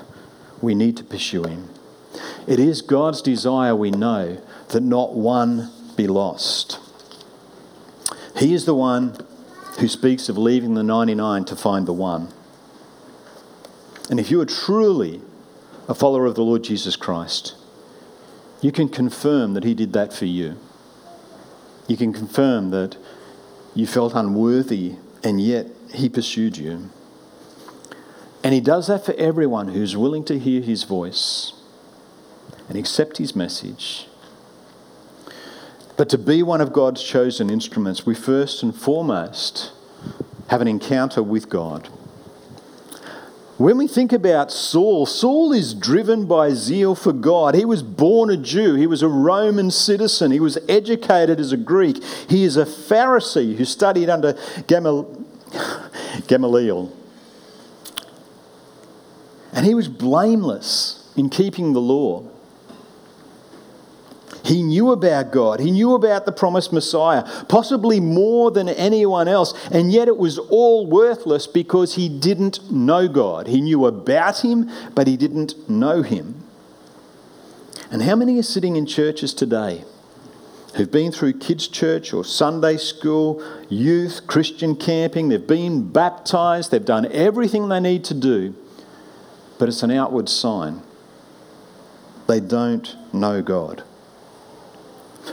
We 0.61 0.75
need 0.75 0.97
to 0.99 1.05
pursue 1.05 1.45
Him. 1.45 1.71
It 2.47 2.59
is 2.59 2.83
God's 2.83 3.23
desire, 3.23 3.75
we 3.75 3.91
know, 3.91 4.41
that 4.69 4.83
not 4.83 5.15
one 5.15 5.71
be 5.97 6.07
lost. 6.07 6.79
He 8.37 8.55
is 8.55 8.65
the 8.65 8.75
one 8.75 9.17
who 9.79 9.89
speaks 9.89 10.29
of 10.29 10.39
leaving 10.39 10.75
the 10.75 10.83
99 10.83 11.45
to 11.47 11.57
find 11.57 11.87
the 11.87 11.93
one. 11.93 12.29
And 14.11 14.21
if 14.21 14.31
you 14.31 14.41
are 14.41 14.47
truly 14.47 15.21
a 15.89 15.95
follower 15.95 16.27
of 16.27 16.35
the 16.35 16.43
Lord 16.43 16.65
Jesus 16.65 16.97
Christ, 16.97 17.55
you 18.63 18.73
can 18.73 18.89
confirm 18.89 19.53
that 19.55 19.65
He 19.65 19.75
did 19.75 19.93
that 19.93 20.15
for 20.15 20.25
you. 20.25 20.57
You 21.89 21.97
can 21.99 22.13
confirm 22.13 22.71
that 22.71 22.97
you 23.75 23.87
felt 23.87 24.15
unworthy 24.15 24.95
and 25.23 25.41
yet 25.41 25.67
He 25.93 26.09
pursued 26.09 26.57
you. 26.57 26.89
And 28.43 28.55
He 28.55 28.61
does 28.61 28.87
that 28.87 29.05
for 29.05 29.15
everyone 29.15 29.69
who's 29.69 29.97
willing 29.97 30.25
to 30.25 30.39
hear 30.39 30.63
His 30.63 30.85
voice 30.85 31.53
and 32.69 32.79
accept 32.79 33.19
His 33.19 33.37
message. 33.37 34.07
But 35.97 36.09
to 36.11 36.19
be 36.19 36.43
one 36.43 36.61
of 36.61 36.73
God's 36.73 37.03
chosen 37.03 37.51
instruments, 37.51 38.07
we 38.07 38.15
first 38.15 38.63
and 38.63 38.75
foremost 38.75 39.73
have 40.49 40.61
an 40.61 40.69
encounter 40.69 41.23
with 41.23 41.49
God. 41.49 41.89
When 43.63 43.79
we 43.79 43.87
think 43.87 44.13
about 44.13 44.51
Saul, 44.51 45.07
Saul 45.07 45.53
is 45.53 45.73
driven 45.73 46.27
by 46.27 46.53
zeal 46.53 46.97
for 46.97 47.13
God. 47.13 47.55
He 47.55 47.65
was 47.65 47.81
born 47.81 48.29
a 48.29 48.37
Jew, 48.37 48.75
he 48.75 48.89
was 48.89 49.03
a 49.03 49.09
Roman 49.09 49.71
citizen, 49.71 50.33
he 50.33 50.41
was 50.41 50.59
educated 50.69 51.39
as 51.39 51.53
a 51.53 51.57
Greek. 51.57 52.03
He 52.29 52.43
is 52.43 52.57
a 52.57 52.65
Pharisee 52.65 53.55
who 53.55 53.65
studied 53.65 54.11
under 54.11 54.37
Gamaliel. 56.27 56.93
And 59.53 59.65
he 59.65 59.75
was 59.75 59.87
blameless 59.87 61.13
in 61.17 61.29
keeping 61.29 61.73
the 61.73 61.81
law. 61.81 62.32
He 64.45 64.63
knew 64.63 64.91
about 64.91 65.31
God. 65.31 65.61
He 65.61 65.71
knew 65.71 65.95
about 65.95 66.27
the 66.27 66.33
promised 66.33 66.73
Messiah, 66.73 67.23
possibly 67.49 68.01
more 68.01 68.51
than 68.51 68.69
anyone 68.69 69.29
else. 69.29 69.55
And 69.71 69.93
yet 69.93 70.09
it 70.09 70.17
was 70.17 70.39
all 70.39 70.87
worthless 70.87 71.47
because 71.47 71.95
he 71.95 72.09
didn't 72.09 72.71
know 72.71 73.09
God. 73.09 73.47
He 73.47 73.61
knew 73.61 73.87
about 73.87 74.45
him, 74.45 74.69
but 74.95 75.07
he 75.07 75.17
didn't 75.17 75.69
know 75.71 76.03
him. 76.03 76.43
And 77.91 78.03
how 78.03 78.17
many 78.17 78.39
are 78.39 78.43
sitting 78.43 78.77
in 78.77 78.87
churches 78.87 79.33
today 79.35 79.85
who've 80.75 80.91
been 80.91 81.13
through 81.13 81.35
kids' 81.35 81.69
church 81.69 82.13
or 82.13 82.25
Sunday 82.25 82.79
school, 82.79 83.43
youth, 83.69 84.27
Christian 84.27 84.75
camping? 84.75 85.29
They've 85.29 85.47
been 85.47 85.93
baptized, 85.93 86.71
they've 86.71 86.85
done 86.85 87.07
everything 87.13 87.69
they 87.69 87.81
need 87.81 88.03
to 88.05 88.15
do, 88.15 88.57
but 89.59 89.69
it's 89.69 89.83
an 89.83 89.91
outward 89.93 90.29
sign. 90.29 90.83
They 92.27 92.41
don't 92.41 92.97
know 93.13 93.43
God. 93.43 93.85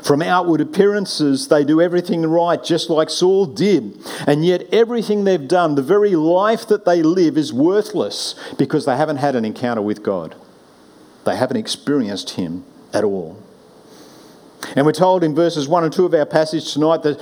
From 0.04 0.22
outward 0.22 0.62
appearances, 0.62 1.48
they 1.48 1.64
do 1.64 1.82
everything 1.82 2.26
right, 2.26 2.64
just 2.64 2.90
like 2.90 3.10
Saul 3.10 3.46
did. 3.48 3.98
And 4.28 4.46
yet, 4.46 4.72
everything 4.72 5.24
they've 5.24 5.48
done, 5.48 5.76
the 5.76 5.82
very 5.82 6.16
life 6.16 6.68
that 6.68 6.86
they 6.86 7.02
live, 7.02 7.38
is 7.38 7.52
worthless 7.52 8.36
because 8.58 8.86
they 8.86 8.96
haven't 8.96 9.18
had 9.18 9.36
an 9.36 9.46
encounter 9.46 9.82
with 9.82 10.04
God. 10.04 10.36
They 11.26 11.36
haven't 11.36 11.58
experienced 11.58 12.32
Him 12.32 12.66
at 12.94 13.04
all. 13.04 13.42
And 14.76 14.86
we're 14.86 14.92
told 14.92 15.24
in 15.24 15.34
verses 15.34 15.68
1 15.68 15.84
and 15.84 15.94
2 15.94 16.06
of 16.06 16.14
our 16.14 16.26
passage 16.26 16.74
tonight 16.74 17.02
that 17.04 17.20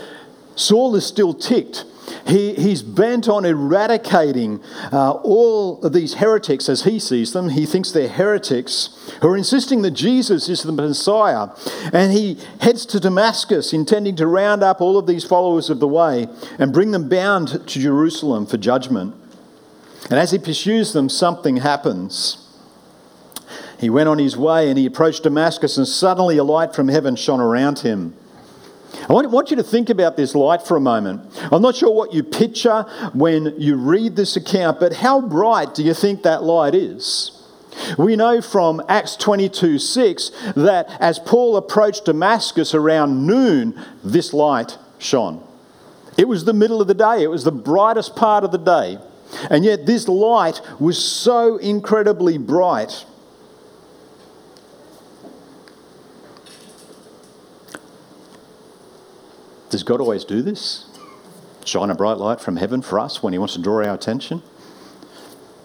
Saul 0.57 0.95
is 0.95 1.05
still 1.05 1.33
ticked 1.33 1.85
he, 2.27 2.53
he's 2.55 2.81
bent 2.81 3.27
on 3.27 3.45
eradicating 3.45 4.61
uh, 4.91 5.11
all 5.11 5.81
of 5.83 5.93
these 5.93 6.15
heretics 6.15 6.69
as 6.69 6.83
he 6.83 6.99
sees 6.99 7.33
them. 7.33 7.49
He 7.49 7.65
thinks 7.65 7.91
they're 7.91 8.09
heretics 8.09 8.89
who 9.21 9.29
are 9.29 9.37
insisting 9.37 9.81
that 9.83 9.91
Jesus 9.91 10.49
is 10.49 10.63
the 10.63 10.71
Messiah. 10.71 11.49
And 11.93 12.11
he 12.11 12.37
heads 12.59 12.85
to 12.87 12.99
Damascus, 12.99 13.73
intending 13.73 14.15
to 14.17 14.27
round 14.27 14.63
up 14.63 14.81
all 14.81 14.97
of 14.97 15.07
these 15.07 15.25
followers 15.25 15.69
of 15.69 15.79
the 15.79 15.87
way 15.87 16.27
and 16.59 16.73
bring 16.73 16.91
them 16.91 17.09
bound 17.09 17.47
to 17.47 17.79
Jerusalem 17.79 18.45
for 18.45 18.57
judgment. 18.57 19.15
And 20.09 20.19
as 20.19 20.31
he 20.31 20.39
pursues 20.39 20.93
them, 20.93 21.09
something 21.09 21.57
happens. 21.57 22.43
He 23.79 23.89
went 23.89 24.09
on 24.09 24.17
his 24.17 24.35
way 24.35 24.69
and 24.69 24.77
he 24.77 24.85
approached 24.85 25.23
Damascus, 25.23 25.77
and 25.77 25.87
suddenly 25.87 26.37
a 26.37 26.43
light 26.43 26.73
from 26.73 26.87
heaven 26.87 27.15
shone 27.15 27.41
around 27.41 27.79
him. 27.79 28.15
I 29.09 29.13
want 29.13 29.51
you 29.51 29.57
to 29.57 29.63
think 29.63 29.89
about 29.89 30.17
this 30.17 30.35
light 30.35 30.61
for 30.61 30.75
a 30.75 30.81
moment. 30.81 31.21
I'm 31.51 31.61
not 31.61 31.75
sure 31.75 31.91
what 31.91 32.13
you 32.13 32.23
picture 32.23 32.83
when 33.13 33.53
you 33.57 33.75
read 33.75 34.15
this 34.15 34.35
account, 34.35 34.79
but 34.79 34.93
how 34.93 35.21
bright 35.21 35.75
do 35.75 35.83
you 35.83 35.93
think 35.93 36.23
that 36.23 36.43
light 36.43 36.75
is? 36.75 37.31
We 37.97 38.15
know 38.15 38.41
from 38.41 38.81
Acts 38.89 39.15
22 39.15 39.79
6 39.79 40.31
that 40.55 40.89
as 40.99 41.19
Paul 41.19 41.57
approached 41.57 42.05
Damascus 42.05 42.73
around 42.73 43.27
noon, 43.27 43.79
this 44.03 44.33
light 44.33 44.77
shone. 44.97 45.43
It 46.17 46.27
was 46.27 46.45
the 46.45 46.53
middle 46.53 46.81
of 46.81 46.87
the 46.87 46.95
day, 46.95 47.23
it 47.23 47.29
was 47.29 47.43
the 47.43 47.51
brightest 47.51 48.15
part 48.15 48.43
of 48.43 48.51
the 48.51 48.57
day. 48.57 48.97
And 49.49 49.63
yet, 49.63 49.85
this 49.85 50.07
light 50.07 50.61
was 50.79 50.97
so 50.97 51.57
incredibly 51.57 52.37
bright 52.37 53.05
Does 59.69 59.83
God 59.83 59.99
always 59.99 60.23
do 60.23 60.41
this? 60.41 60.85
Shine 61.65 61.89
a 61.89 61.95
bright 61.95 62.17
light 62.17 62.39
from 62.39 62.55
heaven 62.55 62.81
for 62.81 62.99
us 62.99 63.21
when 63.21 63.33
He 63.33 63.39
wants 63.39 63.55
to 63.55 63.61
draw 63.61 63.85
our 63.85 63.93
attention? 63.93 64.41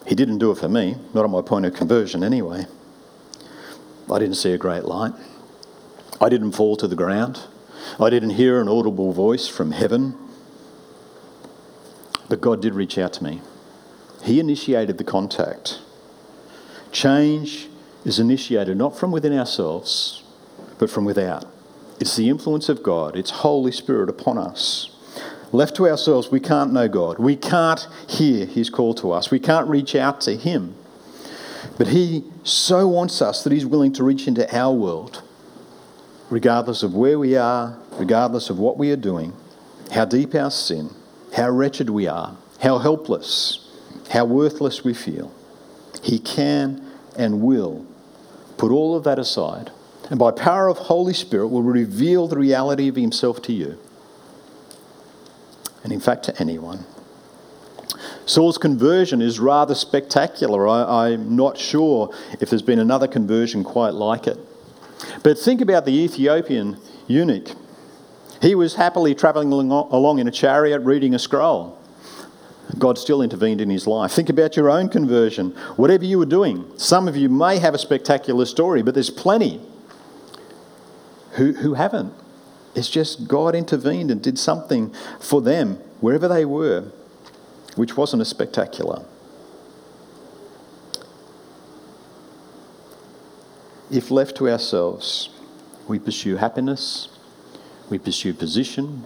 He 0.07 0.17
didn't 0.17 0.39
do 0.39 0.51
it 0.51 0.59
for 0.59 0.69
me, 0.69 0.97
not 1.15 1.25
at 1.25 1.31
my 1.31 1.43
point 1.43 1.65
of 1.65 1.75
conversion 1.75 2.25
anyway. 2.25 2.67
I 4.11 4.19
didn't 4.19 4.35
see 4.35 4.53
a 4.53 4.59
great 4.59 4.85
light. 4.85 5.13
I 6.21 6.29
didn't 6.29 6.53
fall 6.53 6.77
to 6.77 6.89
the 6.89 6.97
ground. 6.97 7.41
I 8.01 8.11
didn't 8.11 8.31
hear 8.31 8.61
an 8.61 8.69
audible 8.69 9.13
voice 9.13 9.47
from 9.47 9.71
heaven. 9.71 10.17
But 12.29 12.41
God 12.41 12.61
did 12.61 12.75
reach 12.75 12.99
out 12.99 13.13
to 13.15 13.25
me. 13.25 13.41
He 14.23 14.41
initiated 14.41 14.99
the 14.99 15.05
contact. 15.05 15.81
Change 16.91 17.69
is 18.05 18.19
initiated 18.19 18.77
not 18.77 18.97
from 18.97 19.13
within 19.13 19.37
ourselves, 19.37 20.23
but 20.79 20.91
from 20.91 21.05
without. 21.05 21.52
It's 22.03 22.17
the 22.17 22.29
influence 22.29 22.69
of 22.69 22.83
God, 22.83 23.15
it's 23.15 23.31
Holy 23.31 23.71
Spirit 23.71 24.09
upon 24.09 24.37
us. 24.37 24.91
Left 25.53 25.77
to 25.77 25.89
ourselves, 25.89 26.33
we 26.33 26.41
can't 26.41 26.73
know 26.73 26.89
God. 26.89 27.21
We 27.21 27.37
can't 27.37 27.87
hear 28.09 28.45
His 28.45 28.71
call 28.71 28.93
to 28.95 29.13
us. 29.13 29.31
We 29.31 29.39
can't 29.39 29.69
reach 29.69 29.95
out 29.95 30.21
to 30.23 30.35
Him. 30.35 30.75
But 31.79 31.87
He 31.87 32.25
so 32.43 32.89
wants 32.89 33.23
us 33.23 33.45
that 33.45 33.53
He's 33.53 33.65
willing 33.65 33.93
to 33.93 34.03
reach 34.03 34.27
into 34.27 34.53
our 34.53 34.75
world, 34.75 35.23
regardless 36.29 36.83
of 36.83 36.93
where 36.93 37.21
we 37.21 37.37
are, 37.37 37.79
regardless 37.93 38.51
of 38.51 38.59
what 38.59 38.79
we 38.79 38.91
are 38.91 38.97
doing, 38.97 39.33
how 39.93 40.05
deep 40.05 40.35
our 40.35 40.51
sin, 40.51 40.91
how 41.37 41.51
wretched 41.51 41.89
we 41.89 42.09
are, 42.09 42.37
how 42.63 42.79
helpless, 42.79 43.71
how 44.11 44.25
worthless 44.25 44.83
we 44.83 44.93
feel. 44.93 45.33
He 46.03 46.19
can 46.19 46.85
and 47.17 47.43
will 47.43 47.87
put 48.57 48.73
all 48.73 48.97
of 48.97 49.05
that 49.05 49.21
aside, 49.21 49.71
and 50.13 50.19
by 50.19 50.31
power 50.31 50.69
of 50.69 50.77
Holy 50.77 51.15
Spirit 51.15 51.49
will 51.49 51.63
reveal 51.63 52.29
the 52.29 52.37
reality 52.37 52.87
of 52.87 52.97
Himself 52.97 53.41
to 53.45 53.53
you 53.55 53.79
and 55.83 55.91
in 55.91 56.01
fact 56.01 56.25
to 56.25 56.39
anyone. 56.39 56.85
Saul's 58.27 58.59
conversion 58.59 59.23
is 59.23 59.41
rather 59.41 59.75
spectacular. 59.75 60.69
I, 60.69 61.13
am 61.13 61.35
not 61.35 61.57
sure 61.57 62.15
if 62.41 62.51
there's 62.51 62.61
been 62.61 62.79
another 62.79 63.09
conversion 63.09 63.65
quite 63.65 63.95
like 63.95 64.27
it. 64.27 64.37
But 65.23 65.39
think 65.39 65.63
about 65.63 65.87
the 65.87 65.93
Ethiopian 65.93 66.77
eunuch. 67.07 67.49
He 68.43 68.55
was 68.55 68.75
happily 68.75 69.15
travelling 69.15 69.71
along 69.71 70.19
in 70.19 70.29
a 70.29 70.31
chariot 70.31 70.81
reading 70.81 71.15
a 71.15 71.19
scroll. 71.19 71.79
God 72.79 72.99
still 72.99 73.23
intervened 73.23 73.63
in 73.63 73.71
his 73.71 73.87
life. 73.87 74.13
Think 74.13 74.29
about 74.29 74.59
your 74.59 74.69
own 74.69 74.91
conversion. 74.91 75.53
Whatever 75.77 76.05
you 76.05 76.19
were 76.19 76.27
doing, 76.27 76.71
some 76.77 77.09
of 77.09 77.17
you 77.17 77.31
may 77.31 77.59
have 77.61 77.73
a 77.73 77.79
spectacular 77.79 78.45
story, 78.45 78.83
but 78.83 78.93
there's 78.93 79.09
plenty 79.09 79.59
who, 81.33 81.53
who 81.53 81.75
haven't. 81.75 82.15
It's 82.75 82.89
just 82.89 83.29
God 83.29 83.55
intervened 83.55 84.11
and 84.11 84.23
did 84.23 84.39
something 84.39 84.95
for 85.21 85.43
them 85.43 85.77
wherever 86.01 86.29
they 86.29 86.45
were, 86.45 86.91
which 87.77 87.97
wasn't 87.97 88.23
as 88.23 88.29
spectacular. 88.29 89.05
If 93.91 94.11
left 94.11 94.37
to 94.39 94.49
ourselves, 94.49 95.29
we 95.87 95.99
pursue 95.99 96.37
happiness, 96.37 97.11
we 97.91 97.99
pursue 97.99 98.33
position, 98.33 99.05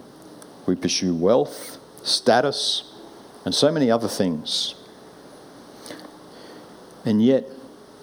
we 0.65 0.77
pursue 0.77 1.15
wealth, 1.15 1.79
status, 2.05 2.93
and 3.45 3.53
so 3.53 3.73
many 3.73 3.91
other 3.91 4.07
things. 4.07 4.77
And 7.05 7.21
yet, 7.23 7.49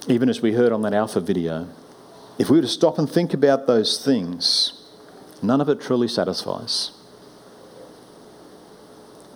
even 0.08 0.28
as 0.28 0.42
we 0.42 0.54
heard 0.54 0.74
on 0.74 0.82
that 0.82 0.94
Alpha 0.94 1.22
video, 1.22 1.70
if 2.38 2.50
we 2.50 2.58
were 2.58 2.64
to 2.64 2.68
stop 2.68 2.98
and 2.98 3.10
think 3.10 3.34
about 3.34 3.68
those 3.68 4.04
things, 4.04 4.82
none 5.42 5.62
of 5.62 5.70
it 5.70 5.82
truly 5.82 6.08
satisfies. 6.08 6.92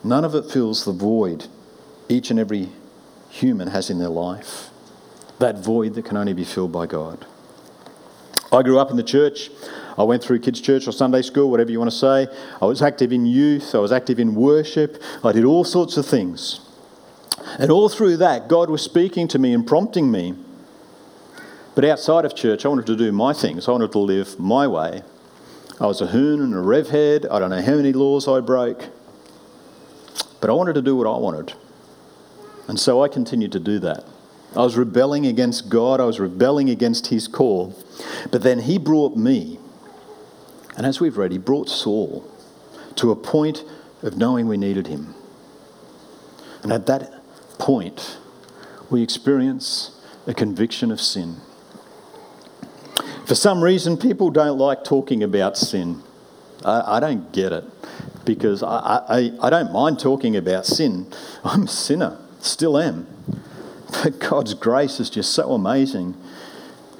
None 0.03 0.23
of 0.23 0.35
it 0.35 0.49
fills 0.49 0.85
the 0.85 0.91
void 0.91 1.47
each 2.09 2.31
and 2.31 2.39
every 2.39 2.69
human 3.29 3.69
has 3.69 3.89
in 3.89 3.99
their 3.99 4.09
life. 4.09 4.69
That 5.39 5.59
void 5.59 5.93
that 5.95 6.05
can 6.05 6.17
only 6.17 6.33
be 6.33 6.43
filled 6.43 6.71
by 6.71 6.87
God. 6.87 7.25
I 8.51 8.63
grew 8.63 8.79
up 8.79 8.89
in 8.89 8.97
the 8.97 9.03
church. 9.03 9.51
I 9.97 10.03
went 10.03 10.23
through 10.23 10.39
kids' 10.39 10.61
church 10.61 10.87
or 10.87 10.91
Sunday 10.91 11.21
school, 11.21 11.51
whatever 11.51 11.71
you 11.71 11.79
want 11.79 11.91
to 11.91 11.97
say. 11.97 12.27
I 12.61 12.65
was 12.65 12.81
active 12.81 13.11
in 13.11 13.25
youth. 13.25 13.75
I 13.75 13.79
was 13.79 13.91
active 13.91 14.19
in 14.19 14.35
worship. 14.35 15.01
I 15.23 15.31
did 15.31 15.43
all 15.43 15.63
sorts 15.63 15.97
of 15.97 16.05
things. 16.05 16.61
And 17.59 17.71
all 17.71 17.89
through 17.89 18.17
that, 18.17 18.47
God 18.47 18.69
was 18.69 18.81
speaking 18.81 19.27
to 19.29 19.39
me 19.39 19.53
and 19.53 19.65
prompting 19.65 20.11
me. 20.11 20.35
But 21.77 21.85
outside 21.85 22.25
of 22.25 22.33
church, 22.33 22.65
I 22.65 22.69
wanted 22.69 22.87
to 22.87 22.95
do 22.95 23.11
my 23.11 23.33
things. 23.33 23.67
I 23.67 23.71
wanted 23.71 23.91
to 23.91 23.99
live 23.99 24.39
my 24.39 24.65
way. 24.65 25.03
I 25.79 25.85
was 25.85 26.01
a 26.01 26.07
hoon 26.07 26.41
and 26.41 26.55
a 26.55 26.59
rev 26.59 26.89
head. 26.89 27.27
I 27.27 27.37
don't 27.37 27.51
know 27.51 27.61
how 27.61 27.75
many 27.75 27.93
laws 27.93 28.27
I 28.27 28.39
broke. 28.39 28.85
But 30.41 30.49
I 30.49 30.53
wanted 30.53 30.73
to 30.73 30.81
do 30.81 30.95
what 30.95 31.05
I 31.05 31.15
wanted. 31.19 31.53
And 32.67 32.79
so 32.79 33.03
I 33.03 33.07
continued 33.07 33.51
to 33.51 33.59
do 33.59 33.77
that. 33.77 34.05
I 34.55 34.63
was 34.63 34.75
rebelling 34.75 35.27
against 35.27 35.69
God, 35.69 36.01
I 36.01 36.05
was 36.05 36.19
rebelling 36.19 36.67
against 36.67 37.07
His 37.07 37.27
call. 37.27 37.75
But 38.31 38.41
then 38.41 38.61
He 38.61 38.79
brought 38.79 39.15
me, 39.15 39.59
and 40.75 40.83
as 40.83 40.99
we've 40.99 41.15
read, 41.15 41.31
He 41.31 41.37
brought 41.37 41.69
Saul 41.69 42.27
to 42.95 43.11
a 43.11 43.15
point 43.15 43.63
of 44.01 44.17
knowing 44.17 44.47
we 44.47 44.57
needed 44.57 44.87
Him. 44.87 45.13
And 46.63 46.73
at 46.73 46.87
that 46.87 47.23
point, 47.59 48.17
we 48.89 49.03
experience 49.03 50.01
a 50.25 50.33
conviction 50.33 50.89
of 50.89 50.99
sin. 50.99 51.41
For 53.27 53.35
some 53.35 53.61
reason, 53.61 53.97
people 53.97 54.29
don't 54.29 54.57
like 54.57 54.85
talking 54.85 55.21
about 55.21 55.57
sin. 55.57 56.01
I, 56.63 56.95
I 56.95 56.99
don't 57.01 57.33
get 57.33 57.51
it 57.51 57.65
because 58.23 58.63
I, 58.63 59.03
I, 59.09 59.31
I 59.41 59.49
don't 59.49 59.73
mind 59.73 59.99
talking 59.99 60.37
about 60.37 60.65
sin. 60.65 61.11
I'm 61.43 61.63
a 61.63 61.67
sinner, 61.67 62.17
still 62.39 62.77
am. 62.77 63.05
But 63.91 64.19
God's 64.19 64.53
grace 64.53 65.01
is 65.01 65.09
just 65.09 65.33
so 65.33 65.51
amazing. 65.51 66.15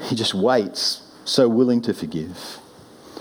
He 0.02 0.18
just 0.18 0.34
waits, 0.34 1.10
so 1.24 1.48
willing 1.48 1.82
to 1.84 1.94
forgive. 1.94 2.58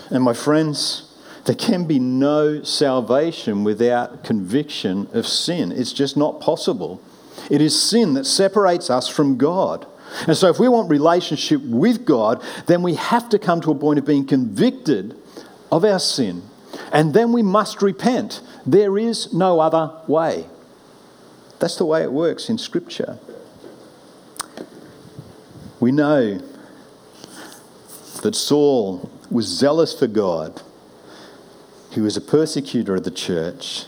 And 0.09 0.21
my 0.21 0.33
friends, 0.33 1.17
there 1.45 1.55
can 1.55 1.85
be 1.85 1.99
no 1.99 2.61
salvation 2.61 3.63
without 3.63 4.25
conviction 4.25 5.07
of 5.13 5.25
sin. 5.25 5.71
It's 5.71 5.93
just 5.93 6.17
not 6.17 6.41
possible. 6.41 7.01
It 7.49 7.61
is 7.61 7.81
sin 7.81 8.15
that 8.15 8.25
separates 8.25 8.89
us 8.89 9.07
from 9.07 9.37
God. 9.37 9.87
And 10.27 10.35
so, 10.35 10.49
if 10.49 10.59
we 10.59 10.67
want 10.67 10.89
relationship 10.89 11.61
with 11.61 12.05
God, 12.05 12.43
then 12.65 12.81
we 12.81 12.95
have 12.95 13.29
to 13.29 13.39
come 13.39 13.61
to 13.61 13.71
a 13.71 13.75
point 13.75 13.99
of 13.99 14.05
being 14.05 14.25
convicted 14.25 15.15
of 15.71 15.83
our 15.83 15.99
sin. 15.99 16.43
And 16.91 17.13
then 17.13 17.31
we 17.31 17.41
must 17.41 17.81
repent. 17.81 18.41
There 18.65 18.97
is 18.97 19.33
no 19.33 19.59
other 19.59 19.91
way. 20.07 20.47
That's 21.59 21.77
the 21.77 21.85
way 21.85 22.03
it 22.03 22.11
works 22.11 22.49
in 22.49 22.57
Scripture. 22.57 23.19
We 25.79 25.91
know 25.91 26.39
that 28.21 28.35
Saul 28.35 29.09
was 29.29 29.45
zealous 29.45 29.97
for 29.97 30.07
God, 30.07 30.61
he 31.91 32.01
was 32.01 32.17
a 32.17 32.21
persecutor 32.21 32.95
of 32.95 33.03
the 33.03 33.11
church, 33.11 33.85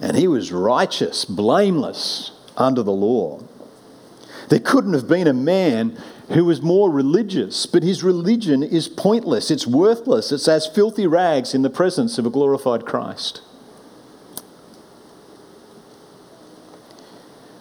and 0.00 0.16
he 0.16 0.28
was 0.28 0.52
righteous, 0.52 1.24
blameless 1.24 2.32
under 2.56 2.82
the 2.82 2.92
law. 2.92 3.40
There 4.50 4.58
couldn't 4.58 4.94
have 4.94 5.06
been 5.06 5.28
a 5.28 5.32
man 5.32 5.96
who 6.30 6.44
was 6.44 6.60
more 6.60 6.90
religious, 6.90 7.66
but 7.66 7.84
his 7.84 8.02
religion 8.02 8.64
is 8.64 8.88
pointless, 8.88 9.48
it's 9.50 9.66
worthless, 9.66 10.32
it's 10.32 10.48
as 10.48 10.66
filthy 10.66 11.06
rags 11.06 11.54
in 11.54 11.62
the 11.62 11.70
presence 11.70 12.18
of 12.18 12.26
a 12.26 12.30
glorified 12.30 12.84
Christ. 12.84 13.42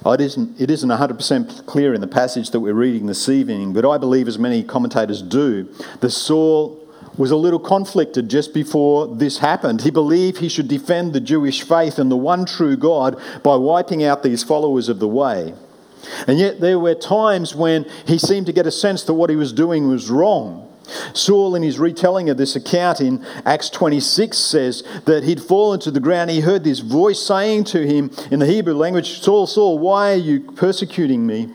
Oh, 0.03 0.13
it 0.13 0.21
isn't, 0.21 0.59
it 0.59 0.71
isn't 0.71 0.89
100% 0.89 1.67
clear 1.67 1.93
in 1.93 2.01
the 2.01 2.07
passage 2.07 2.49
that 2.51 2.59
we're 2.59 2.73
reading 2.73 3.05
this 3.05 3.29
evening, 3.29 3.73
but 3.73 3.85
I 3.85 3.99
believe, 3.99 4.27
as 4.27 4.39
many 4.39 4.63
commentators 4.63 5.21
do, 5.21 5.71
that 5.99 6.09
Saul 6.09 6.79
was 7.17 7.29
a 7.29 7.35
little 7.35 7.59
conflicted 7.59 8.29
just 8.29 8.51
before 8.51 9.15
this 9.15 9.37
happened. 9.39 9.81
He 9.81 9.91
believed 9.91 10.39
he 10.39 10.49
should 10.49 10.67
defend 10.67 11.13
the 11.13 11.19
Jewish 11.19 11.61
faith 11.61 11.99
and 11.99 12.09
the 12.09 12.17
one 12.17 12.45
true 12.45 12.75
God 12.75 13.21
by 13.43 13.57
wiping 13.57 14.03
out 14.03 14.23
these 14.23 14.43
followers 14.43 14.89
of 14.89 14.97
the 14.97 15.07
way. 15.07 15.53
And 16.27 16.39
yet 16.39 16.59
there 16.59 16.79
were 16.79 16.95
times 16.95 17.55
when 17.55 17.85
he 18.05 18.17
seemed 18.17 18.45
to 18.47 18.53
get 18.53 18.67
a 18.67 18.71
sense 18.71 19.03
that 19.03 19.13
what 19.13 19.29
he 19.29 19.35
was 19.35 19.53
doing 19.53 19.87
was 19.87 20.09
wrong. 20.09 20.65
Saul, 21.13 21.55
in 21.55 21.61
his 21.61 21.77
retelling 21.77 22.29
of 22.29 22.37
this 22.37 22.55
account 22.55 22.99
in 22.99 23.23
Acts 23.45 23.69
26, 23.69 24.37
says 24.37 24.83
that 25.05 25.23
he'd 25.23 25.41
fallen 25.41 25.79
to 25.81 25.91
the 25.91 25.99
ground. 25.99 26.31
He 26.31 26.41
heard 26.41 26.63
this 26.63 26.79
voice 26.79 27.19
saying 27.19 27.65
to 27.65 27.85
him 27.85 28.11
in 28.31 28.39
the 28.39 28.45
Hebrew 28.45 28.73
language, 28.73 29.19
Saul, 29.19 29.45
Saul, 29.45 29.77
why 29.77 30.13
are 30.13 30.15
you 30.15 30.51
persecuting 30.51 31.27
me? 31.27 31.49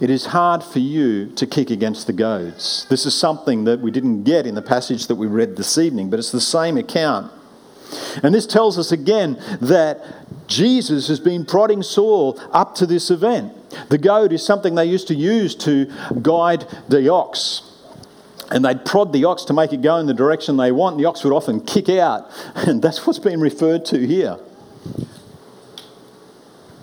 It 0.00 0.10
is 0.10 0.26
hard 0.26 0.62
for 0.62 0.78
you 0.78 1.26
to 1.32 1.46
kick 1.46 1.70
against 1.70 2.06
the 2.06 2.12
goads. 2.12 2.86
This 2.88 3.04
is 3.04 3.14
something 3.14 3.64
that 3.64 3.80
we 3.80 3.90
didn't 3.90 4.22
get 4.22 4.46
in 4.46 4.54
the 4.54 4.62
passage 4.62 5.08
that 5.08 5.16
we 5.16 5.26
read 5.26 5.56
this 5.56 5.76
evening, 5.76 6.08
but 6.08 6.18
it's 6.18 6.30
the 6.30 6.40
same 6.40 6.76
account. 6.76 7.32
And 8.22 8.34
this 8.34 8.46
tells 8.46 8.78
us 8.78 8.92
again 8.92 9.42
that 9.60 10.04
Jesus 10.46 11.08
has 11.08 11.18
been 11.18 11.44
prodding 11.44 11.82
Saul 11.82 12.38
up 12.52 12.74
to 12.76 12.86
this 12.86 13.10
event. 13.10 13.52
The 13.88 13.98
goad 13.98 14.32
is 14.32 14.44
something 14.44 14.74
they 14.74 14.84
used 14.84 15.08
to 15.08 15.14
use 15.14 15.54
to 15.56 15.92
guide 16.22 16.66
the 16.88 17.08
ox. 17.08 17.62
And 18.50 18.64
they'd 18.64 18.84
prod 18.84 19.12
the 19.12 19.24
ox 19.24 19.44
to 19.44 19.52
make 19.52 19.72
it 19.72 19.82
go 19.82 19.96
in 19.96 20.06
the 20.06 20.14
direction 20.14 20.56
they 20.56 20.72
want. 20.72 20.96
The 20.96 21.04
ox 21.04 21.22
would 21.22 21.32
often 21.32 21.60
kick 21.60 21.88
out. 21.88 22.30
And 22.54 22.82
that's 22.82 23.06
what's 23.06 23.18
been 23.18 23.40
referred 23.40 23.84
to 23.86 24.06
here. 24.06 24.38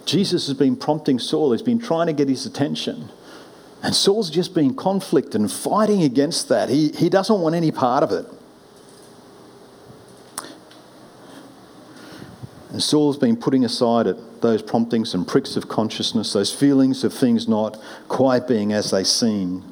Jesus 0.05 0.47
has 0.47 0.55
been 0.55 0.75
prompting 0.75 1.17
Saul, 1.19 1.51
he's 1.51 1.61
been 1.61 1.79
trying 1.79 2.07
to 2.07 2.13
get 2.13 2.29
his 2.29 2.45
attention. 2.45 3.09
And 3.81 3.95
Saul's 3.95 4.29
just 4.29 4.53
been 4.53 4.75
conflict 4.75 5.35
and 5.35 5.51
fighting 5.51 6.03
against 6.03 6.49
that. 6.49 6.69
He, 6.69 6.89
he 6.89 7.09
doesn't 7.09 7.41
want 7.41 7.55
any 7.55 7.71
part 7.71 8.03
of 8.03 8.11
it. 8.11 8.25
And 12.75 12.83
Saul's 12.83 13.17
been 13.17 13.37
putting 13.37 13.63
aside 13.63 14.05
those 14.41 14.61
promptings 14.61 15.13
and 15.13 15.25
pricks 15.25 15.55
of 15.55 15.69
consciousness, 15.69 16.33
those 16.33 16.53
feelings 16.53 17.05
of 17.05 17.13
things 17.13 17.47
not 17.47 17.81
quite 18.09 18.49
being 18.49 18.73
as 18.73 18.91
they 18.91 19.05
seem. 19.05 19.63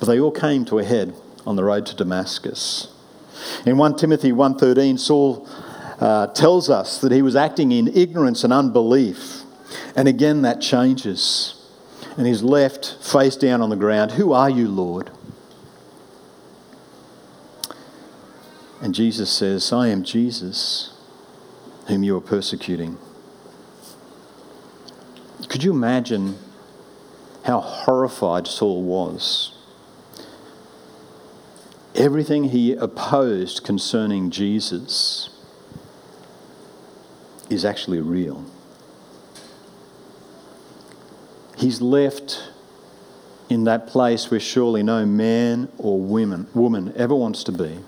But 0.00 0.06
they 0.06 0.18
all 0.18 0.32
came 0.32 0.64
to 0.64 0.80
a 0.80 0.84
head 0.84 1.14
on 1.46 1.54
the 1.54 1.62
road 1.62 1.86
to 1.86 1.94
Damascus. 1.94 2.92
In 3.64 3.78
1 3.78 3.96
Timothy 3.96 4.32
1.13, 4.32 4.98
Saul 4.98 5.48
uh, 6.00 6.26
tells 6.26 6.68
us 6.68 7.00
that 7.00 7.12
he 7.12 7.22
was 7.22 7.36
acting 7.36 7.70
in 7.70 7.86
ignorance 7.96 8.42
and 8.42 8.52
unbelief. 8.52 9.42
And 9.94 10.08
again, 10.08 10.42
that 10.42 10.60
changes 10.60 11.64
and 12.16 12.26
he's 12.26 12.42
left 12.42 12.96
face 13.00 13.36
down 13.36 13.62
on 13.62 13.70
the 13.70 13.76
ground. 13.76 14.10
Who 14.10 14.32
are 14.32 14.50
you, 14.50 14.66
Lord? 14.66 15.12
And 18.82 18.96
Jesus 18.96 19.30
says, 19.30 19.72
I 19.72 19.86
am 19.90 20.02
Jesus, 20.02 20.97
whom 21.88 22.02
you 22.04 22.16
are 22.16 22.20
persecuting. 22.20 22.98
Could 25.48 25.64
you 25.64 25.72
imagine 25.72 26.38
how 27.44 27.60
horrified 27.60 28.46
Saul 28.46 28.82
was? 28.82 29.52
Everything 31.94 32.44
he 32.44 32.74
opposed 32.74 33.64
concerning 33.64 34.30
Jesus 34.30 35.30
is 37.48 37.64
actually 37.64 38.00
real. 38.00 38.44
He's 41.56 41.80
left 41.80 42.50
in 43.48 43.64
that 43.64 43.86
place 43.86 44.30
where 44.30 44.38
surely 44.38 44.82
no 44.82 45.06
man 45.06 45.72
or 45.78 45.98
woman, 45.98 46.46
woman 46.54 46.92
ever 46.94 47.14
wants 47.14 47.42
to 47.44 47.52
be, 47.52 47.78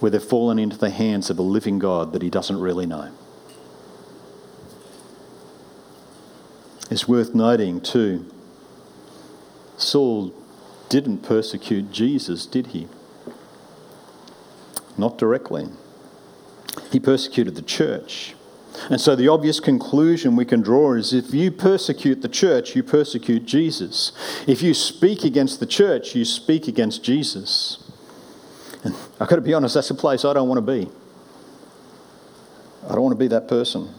where 0.00 0.10
they've 0.10 0.22
fallen 0.22 0.58
into 0.58 0.78
the 0.78 0.90
hands 0.90 1.30
of 1.30 1.38
a 1.38 1.42
living 1.42 1.78
God 1.78 2.12
that 2.12 2.22
he 2.22 2.30
doesn't 2.30 2.60
really 2.60 2.86
know. 2.86 3.10
It's 6.90 7.06
worth 7.06 7.34
noting, 7.34 7.80
too, 7.80 8.24
Saul 9.76 10.32
didn't 10.88 11.18
persecute 11.18 11.92
Jesus, 11.92 12.46
did 12.46 12.68
he? 12.68 12.88
Not 14.96 15.18
directly. 15.18 15.68
He 16.90 16.98
persecuted 16.98 17.54
the 17.54 17.62
church. 17.62 18.34
And 18.90 19.00
so 19.00 19.16
the 19.16 19.28
obvious 19.28 19.60
conclusion 19.60 20.36
we 20.36 20.44
can 20.44 20.62
draw 20.62 20.94
is 20.94 21.12
if 21.12 21.34
you 21.34 21.50
persecute 21.50 22.22
the 22.22 22.28
church, 22.28 22.74
you 22.74 22.82
persecute 22.82 23.44
Jesus. 23.44 24.12
If 24.46 24.62
you 24.62 24.72
speak 24.72 25.24
against 25.24 25.60
the 25.60 25.66
church, 25.66 26.14
you 26.14 26.24
speak 26.24 26.68
against 26.68 27.02
Jesus. 27.02 27.78
I've 29.20 29.28
got 29.28 29.36
to 29.36 29.42
be 29.42 29.54
honest, 29.54 29.74
that's 29.74 29.90
a 29.90 29.94
place 29.94 30.24
I 30.24 30.32
don't 30.32 30.48
want 30.48 30.64
to 30.64 30.72
be. 30.72 30.88
I 32.88 32.92
don't 32.92 33.02
want 33.02 33.12
to 33.12 33.18
be 33.18 33.28
that 33.28 33.48
person. 33.48 33.92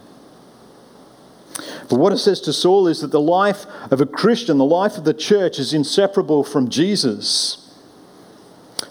But 1.89 1.99
what 1.99 2.13
it 2.13 2.19
says 2.19 2.39
to 2.41 2.53
Saul 2.53 2.87
is 2.87 3.01
that 3.01 3.11
the 3.11 3.19
life 3.19 3.65
of 3.91 3.99
a 3.99 4.05
Christian, 4.05 4.57
the 4.57 4.65
life 4.65 4.97
of 4.97 5.03
the 5.03 5.13
church, 5.13 5.59
is 5.59 5.73
inseparable 5.73 6.43
from 6.43 6.69
Jesus. 6.69 7.73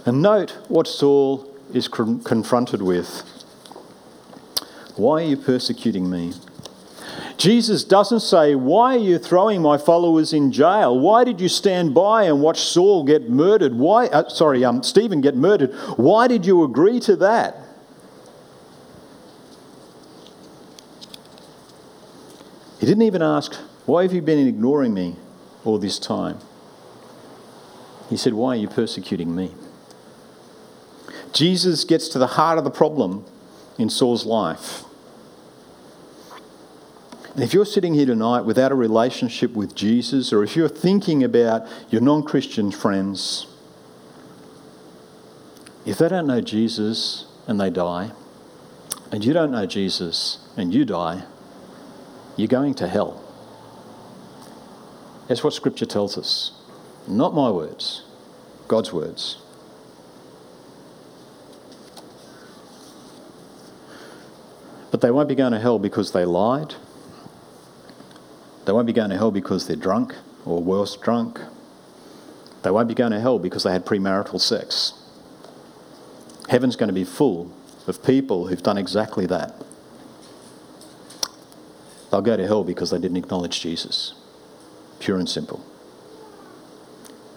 And 0.04 0.20
note 0.20 0.50
what 0.68 0.86
Saul 0.86 1.48
is 1.72 1.88
confronted 1.88 2.82
with. 2.82 3.22
Why 4.96 5.22
are 5.22 5.26
you 5.26 5.36
persecuting 5.36 6.10
me? 6.10 6.32
Jesus 7.38 7.84
doesn't 7.84 8.20
say, 8.20 8.56
Why 8.56 8.96
are 8.96 8.98
you 8.98 9.16
throwing 9.16 9.62
my 9.62 9.78
followers 9.78 10.32
in 10.32 10.50
jail? 10.50 10.98
Why 10.98 11.22
did 11.22 11.40
you 11.40 11.48
stand 11.48 11.94
by 11.94 12.24
and 12.24 12.42
watch 12.42 12.58
Saul 12.58 13.04
get 13.04 13.30
murdered? 13.30 13.74
Why, 13.74 14.08
uh, 14.08 14.28
sorry, 14.28 14.64
um, 14.64 14.82
Stephen 14.82 15.20
get 15.20 15.36
murdered? 15.36 15.72
Why 15.96 16.26
did 16.26 16.44
you 16.44 16.64
agree 16.64 16.98
to 17.00 17.14
that? 17.16 17.56
He 22.80 22.86
didn't 22.86 23.02
even 23.02 23.22
ask, 23.22 23.54
Why 23.86 24.02
have 24.02 24.12
you 24.12 24.20
been 24.20 24.44
ignoring 24.44 24.92
me 24.92 25.14
all 25.64 25.78
this 25.78 26.00
time? 26.00 26.40
He 28.10 28.16
said, 28.16 28.34
Why 28.34 28.54
are 28.54 28.56
you 28.56 28.68
persecuting 28.68 29.36
me? 29.36 29.54
Jesus 31.32 31.84
gets 31.84 32.08
to 32.08 32.18
the 32.18 32.26
heart 32.26 32.58
of 32.58 32.64
the 32.64 32.70
problem 32.70 33.24
in 33.78 33.88
Saul's 33.90 34.26
life. 34.26 34.82
And 37.34 37.42
if 37.44 37.52
you're 37.52 37.66
sitting 37.66 37.94
here 37.94 38.06
tonight 38.06 38.42
without 38.42 38.72
a 38.72 38.74
relationship 38.74 39.52
with 39.52 39.74
Jesus, 39.74 40.32
or 40.32 40.42
if 40.42 40.56
you're 40.56 40.68
thinking 40.68 41.22
about 41.22 41.66
your 41.90 42.00
non 42.00 42.22
Christian 42.22 42.70
friends, 42.70 43.46
if 45.84 45.98
they 45.98 46.08
don't 46.08 46.26
know 46.26 46.40
Jesus 46.40 47.26
and 47.46 47.60
they 47.60 47.70
die, 47.70 48.12
and 49.12 49.24
you 49.24 49.32
don't 49.32 49.50
know 49.50 49.66
Jesus 49.66 50.38
and 50.56 50.72
you 50.72 50.84
die, 50.84 51.24
you're 52.36 52.48
going 52.48 52.74
to 52.74 52.88
hell. 52.88 53.22
That's 55.28 55.44
what 55.44 55.52
Scripture 55.52 55.86
tells 55.86 56.16
us. 56.16 56.52
Not 57.06 57.34
my 57.34 57.50
words, 57.50 58.04
God's 58.66 58.92
words. 58.92 59.38
But 64.90 65.02
they 65.02 65.10
won't 65.10 65.28
be 65.28 65.34
going 65.34 65.52
to 65.52 65.60
hell 65.60 65.78
because 65.78 66.12
they 66.12 66.24
lied 66.24 66.74
they 68.68 68.72
won't 68.72 68.86
be 68.86 68.92
going 68.92 69.08
to 69.08 69.16
hell 69.16 69.30
because 69.30 69.66
they're 69.66 69.76
drunk 69.76 70.14
or 70.44 70.62
worse, 70.62 70.94
drunk. 70.94 71.40
They 72.62 72.70
won't 72.70 72.86
be 72.86 72.92
going 72.92 73.12
to 73.12 73.18
hell 73.18 73.38
because 73.38 73.62
they 73.62 73.72
had 73.72 73.86
premarital 73.86 74.38
sex. 74.38 74.92
Heaven's 76.50 76.76
going 76.76 76.88
to 76.88 76.92
be 76.94 77.04
full 77.04 77.50
of 77.86 78.04
people 78.04 78.48
who've 78.48 78.62
done 78.62 78.76
exactly 78.76 79.24
that. 79.24 79.54
They'll 82.10 82.20
go 82.20 82.36
to 82.36 82.46
hell 82.46 82.62
because 82.62 82.90
they 82.90 82.98
didn't 82.98 83.16
acknowledge 83.16 83.58
Jesus. 83.58 84.12
Pure 84.98 85.20
and 85.20 85.28
simple. 85.30 85.64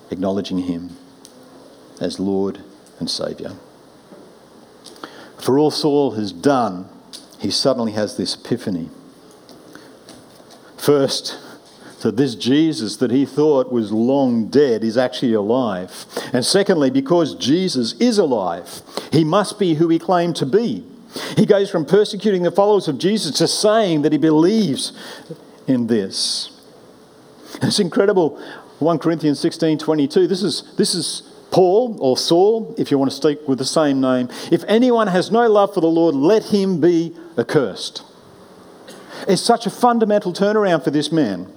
Acknowledging 0.10 0.58
Him 0.58 0.98
as 2.02 2.20
Lord 2.20 2.60
and 3.00 3.10
Saviour. 3.10 3.54
For 5.38 5.58
all 5.58 5.72
Saul 5.72 6.12
has 6.12 6.34
done, 6.34 6.90
he 7.40 7.50
suddenly 7.50 7.94
has 7.94 8.18
this 8.18 8.36
epiphany. 8.36 8.90
First, 10.82 11.38
that 12.02 12.18
this 12.18 12.34
Jesus 12.34 12.96
that 12.96 13.12
he 13.12 13.24
thought 13.24 13.72
was 13.72 13.92
long 13.92 14.48
dead 14.48 14.84
is 14.84 14.98
actually 14.98 15.34
alive. 15.34 16.08
And 16.34 16.44
secondly, 16.44 16.90
because 16.90 17.36
Jesus 17.36 17.94
is 18.00 18.18
alive, 18.18 18.82
he 19.12 19.24
must 19.24 19.60
be 19.60 19.76
who 19.76 19.90
he 19.90 20.00
claimed 20.00 20.36
to 20.38 20.46
be. 20.48 20.84
He 21.38 21.46
goes 21.46 21.70
from 21.70 21.86
persecuting 21.86 22.42
the 22.42 22.52
followers 22.52 22.88
of 22.88 22.98
Jesus 22.98 23.38
to 23.38 23.48
saying 23.48 24.02
that 24.02 24.12
he 24.12 24.18
believes 24.18 24.92
in 25.68 25.86
this. 25.86 26.50
It's 27.62 27.80
incredible. 27.80 28.42
1 28.80 28.98
Corinthians 28.98 29.40
16 29.40 29.78
22. 29.78 30.26
This 30.26 30.42
is, 30.42 30.64
this 30.78 30.96
is 30.96 31.22
Paul 31.52 31.96
or 32.00 32.18
Saul, 32.18 32.74
if 32.80 32.90
you 32.90 32.98
want 32.98 33.12
to 33.12 33.18
stick 33.18 33.48
with 33.48 33.60
the 33.60 33.66
same 33.66 34.02
name. 34.02 34.30
If 34.52 34.64
anyone 34.68 35.06
has 35.06 35.30
no 35.30 35.48
love 35.48 35.76
for 35.76 35.82
the 35.82 35.88
Lord, 35.88 36.16
let 36.16 36.46
him 36.46 36.82
be 36.82 37.16
accursed. 37.38 38.02
It's 39.28 39.42
such 39.42 39.66
a 39.66 39.70
fundamental 39.70 40.34
turnaround 40.34 40.84
for 40.84 40.92
this 40.92 41.12
man, 41.12 41.52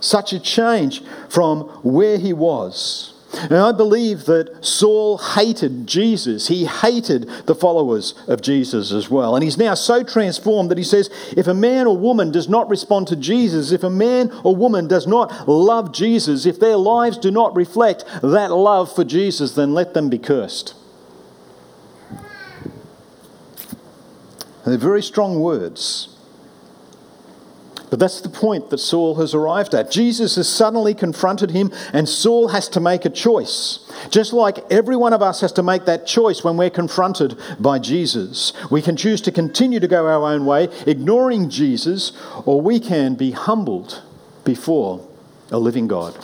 such 0.00 0.32
a 0.32 0.40
change 0.40 1.02
from 1.28 1.62
where 1.82 2.18
he 2.18 2.32
was. 2.32 3.14
And 3.32 3.54
I 3.54 3.72
believe 3.72 4.24
that 4.26 4.64
Saul 4.64 5.18
hated 5.18 5.86
Jesus. 5.86 6.48
He 6.48 6.64
hated 6.64 7.28
the 7.46 7.54
followers 7.54 8.14
of 8.28 8.40
Jesus 8.40 8.92
as 8.92 9.10
well. 9.10 9.34
And 9.34 9.42
he's 9.44 9.58
now 9.58 9.74
so 9.74 10.02
transformed 10.02 10.70
that 10.70 10.78
he 10.78 10.84
says 10.84 11.10
if 11.36 11.46
a 11.46 11.54
man 11.54 11.86
or 11.86 11.96
woman 11.96 12.30
does 12.30 12.48
not 12.48 12.68
respond 12.68 13.08
to 13.08 13.16
Jesus, 13.16 13.72
if 13.72 13.82
a 13.82 13.90
man 13.90 14.30
or 14.42 14.56
woman 14.56 14.88
does 14.88 15.06
not 15.06 15.48
love 15.48 15.92
Jesus, 15.92 16.46
if 16.46 16.58
their 16.58 16.76
lives 16.76 17.18
do 17.18 17.30
not 17.30 17.54
reflect 17.54 18.04
that 18.22 18.52
love 18.52 18.94
for 18.94 19.04
Jesus, 19.04 19.52
then 19.54 19.74
let 19.74 19.92
them 19.92 20.08
be 20.08 20.18
cursed. 20.18 20.74
And 24.64 24.72
they're 24.72 24.78
very 24.78 25.02
strong 25.02 25.40
words. 25.40 26.15
But 27.90 28.00
that's 28.00 28.20
the 28.20 28.28
point 28.28 28.70
that 28.70 28.78
Saul 28.78 29.16
has 29.16 29.34
arrived 29.34 29.74
at. 29.74 29.90
Jesus 29.90 30.36
has 30.36 30.48
suddenly 30.48 30.94
confronted 30.94 31.52
him, 31.52 31.72
and 31.92 32.08
Saul 32.08 32.48
has 32.48 32.68
to 32.70 32.80
make 32.80 33.04
a 33.04 33.10
choice. 33.10 33.90
Just 34.10 34.32
like 34.32 34.58
every 34.70 34.96
one 34.96 35.12
of 35.12 35.22
us 35.22 35.40
has 35.40 35.52
to 35.52 35.62
make 35.62 35.84
that 35.84 36.06
choice 36.06 36.42
when 36.42 36.56
we're 36.56 36.70
confronted 36.70 37.38
by 37.60 37.78
Jesus. 37.78 38.52
We 38.70 38.82
can 38.82 38.96
choose 38.96 39.20
to 39.22 39.32
continue 39.32 39.80
to 39.80 39.88
go 39.88 40.06
our 40.06 40.32
own 40.32 40.46
way, 40.46 40.68
ignoring 40.86 41.48
Jesus, 41.48 42.12
or 42.44 42.60
we 42.60 42.80
can 42.80 43.14
be 43.14 43.30
humbled 43.30 44.02
before 44.44 45.06
a 45.50 45.58
living 45.58 45.86
God. 45.86 46.16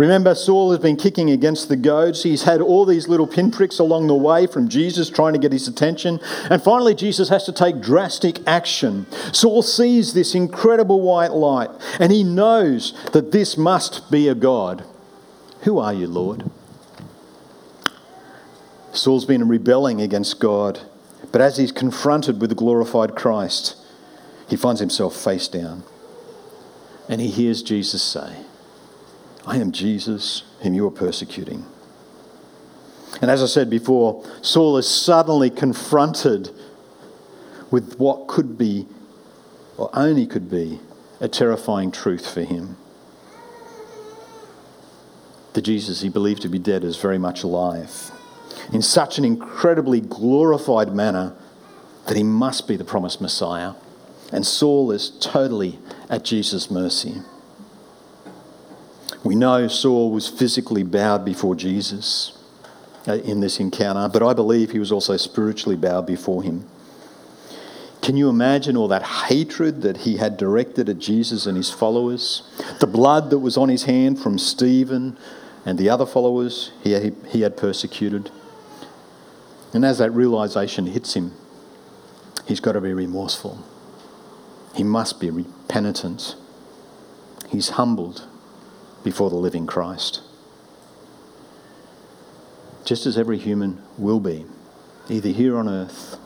Remember, 0.00 0.34
Saul 0.34 0.70
has 0.70 0.80
been 0.80 0.96
kicking 0.96 1.28
against 1.28 1.68
the 1.68 1.76
goads. 1.76 2.22
He's 2.22 2.44
had 2.44 2.62
all 2.62 2.86
these 2.86 3.06
little 3.06 3.26
pinpricks 3.26 3.78
along 3.78 4.06
the 4.06 4.14
way 4.14 4.46
from 4.46 4.66
Jesus 4.66 5.10
trying 5.10 5.34
to 5.34 5.38
get 5.38 5.52
his 5.52 5.68
attention. 5.68 6.20
And 6.48 6.62
finally, 6.62 6.94
Jesus 6.94 7.28
has 7.28 7.44
to 7.44 7.52
take 7.52 7.82
drastic 7.82 8.38
action. 8.46 9.04
Saul 9.34 9.60
sees 9.60 10.14
this 10.14 10.34
incredible 10.34 11.02
white 11.02 11.32
light 11.32 11.68
and 11.98 12.10
he 12.10 12.24
knows 12.24 12.94
that 13.12 13.30
this 13.30 13.58
must 13.58 14.10
be 14.10 14.26
a 14.26 14.34
God. 14.34 14.86
Who 15.64 15.78
are 15.78 15.92
you, 15.92 16.06
Lord? 16.06 16.50
Saul's 18.94 19.26
been 19.26 19.48
rebelling 19.48 20.00
against 20.00 20.40
God, 20.40 20.80
but 21.30 21.42
as 21.42 21.58
he's 21.58 21.72
confronted 21.72 22.40
with 22.40 22.48
the 22.48 22.56
glorified 22.56 23.14
Christ, 23.14 23.76
he 24.48 24.56
finds 24.56 24.80
himself 24.80 25.14
face 25.14 25.46
down. 25.46 25.82
And 27.06 27.20
he 27.20 27.28
hears 27.28 27.62
Jesus 27.62 28.02
say, 28.02 28.46
I 29.46 29.56
am 29.56 29.72
Jesus 29.72 30.44
whom 30.62 30.74
you 30.74 30.86
are 30.86 30.90
persecuting. 30.90 31.64
And 33.20 33.30
as 33.30 33.42
I 33.42 33.46
said 33.46 33.68
before, 33.68 34.24
Saul 34.42 34.76
is 34.76 34.88
suddenly 34.88 35.50
confronted 35.50 36.50
with 37.70 37.98
what 37.98 38.28
could 38.28 38.56
be, 38.56 38.86
or 39.76 39.90
only 39.92 40.26
could 40.26 40.50
be, 40.50 40.80
a 41.20 41.28
terrifying 41.28 41.90
truth 41.90 42.32
for 42.32 42.42
him. 42.42 42.76
The 45.52 45.62
Jesus 45.62 46.00
he 46.00 46.08
believed 46.08 46.42
to 46.42 46.48
be 46.48 46.58
dead 46.58 46.84
is 46.84 46.96
very 46.96 47.18
much 47.18 47.42
alive 47.42 48.12
in 48.72 48.82
such 48.82 49.18
an 49.18 49.24
incredibly 49.24 50.00
glorified 50.00 50.94
manner 50.94 51.34
that 52.06 52.16
he 52.16 52.22
must 52.22 52.68
be 52.68 52.76
the 52.76 52.84
promised 52.84 53.20
Messiah. 53.20 53.74
And 54.32 54.46
Saul 54.46 54.92
is 54.92 55.10
totally 55.20 55.78
at 56.08 56.24
Jesus' 56.24 56.70
mercy. 56.70 57.22
We 59.22 59.34
know 59.34 59.68
Saul 59.68 60.10
was 60.10 60.28
physically 60.28 60.82
bowed 60.82 61.24
before 61.24 61.54
Jesus 61.54 62.36
uh, 63.06 63.14
in 63.14 63.40
this 63.40 63.60
encounter, 63.60 64.08
but 64.08 64.22
I 64.22 64.32
believe 64.32 64.70
he 64.70 64.78
was 64.78 64.90
also 64.90 65.16
spiritually 65.16 65.76
bowed 65.76 66.06
before 66.06 66.42
him. 66.42 66.66
Can 68.02 68.16
you 68.16 68.30
imagine 68.30 68.78
all 68.78 68.88
that 68.88 69.02
hatred 69.02 69.82
that 69.82 69.98
he 69.98 70.16
had 70.16 70.38
directed 70.38 70.88
at 70.88 70.98
Jesus 70.98 71.44
and 71.44 71.54
his 71.54 71.70
followers? 71.70 72.42
The 72.80 72.86
blood 72.86 73.28
that 73.28 73.40
was 73.40 73.58
on 73.58 73.68
his 73.68 73.84
hand 73.84 74.18
from 74.18 74.38
Stephen 74.38 75.18
and 75.66 75.78
the 75.78 75.90
other 75.90 76.06
followers 76.06 76.72
he 76.82 76.92
had, 76.92 77.56
persecuted. 77.58 78.30
And 79.74 79.84
as 79.84 79.98
that 79.98 80.12
realization 80.12 80.86
hits 80.86 81.14
him, 81.14 81.32
he's 82.46 82.60
got 82.60 82.72
to 82.72 82.80
be 82.80 82.94
remorseful. 82.94 83.62
He 84.74 84.82
must 84.82 85.20
be 85.20 85.44
penitent. 85.68 86.36
He's 87.50 87.70
humbled 87.70 88.26
before 89.04 89.30
the 89.30 89.36
living 89.36 89.66
Christ. 89.66 90.22
Just 92.84 93.06
as 93.06 93.16
every 93.16 93.38
human 93.38 93.80
will 93.98 94.20
be, 94.20 94.46
either 95.08 95.28
here 95.28 95.56
on 95.56 95.68
earth 95.68 96.16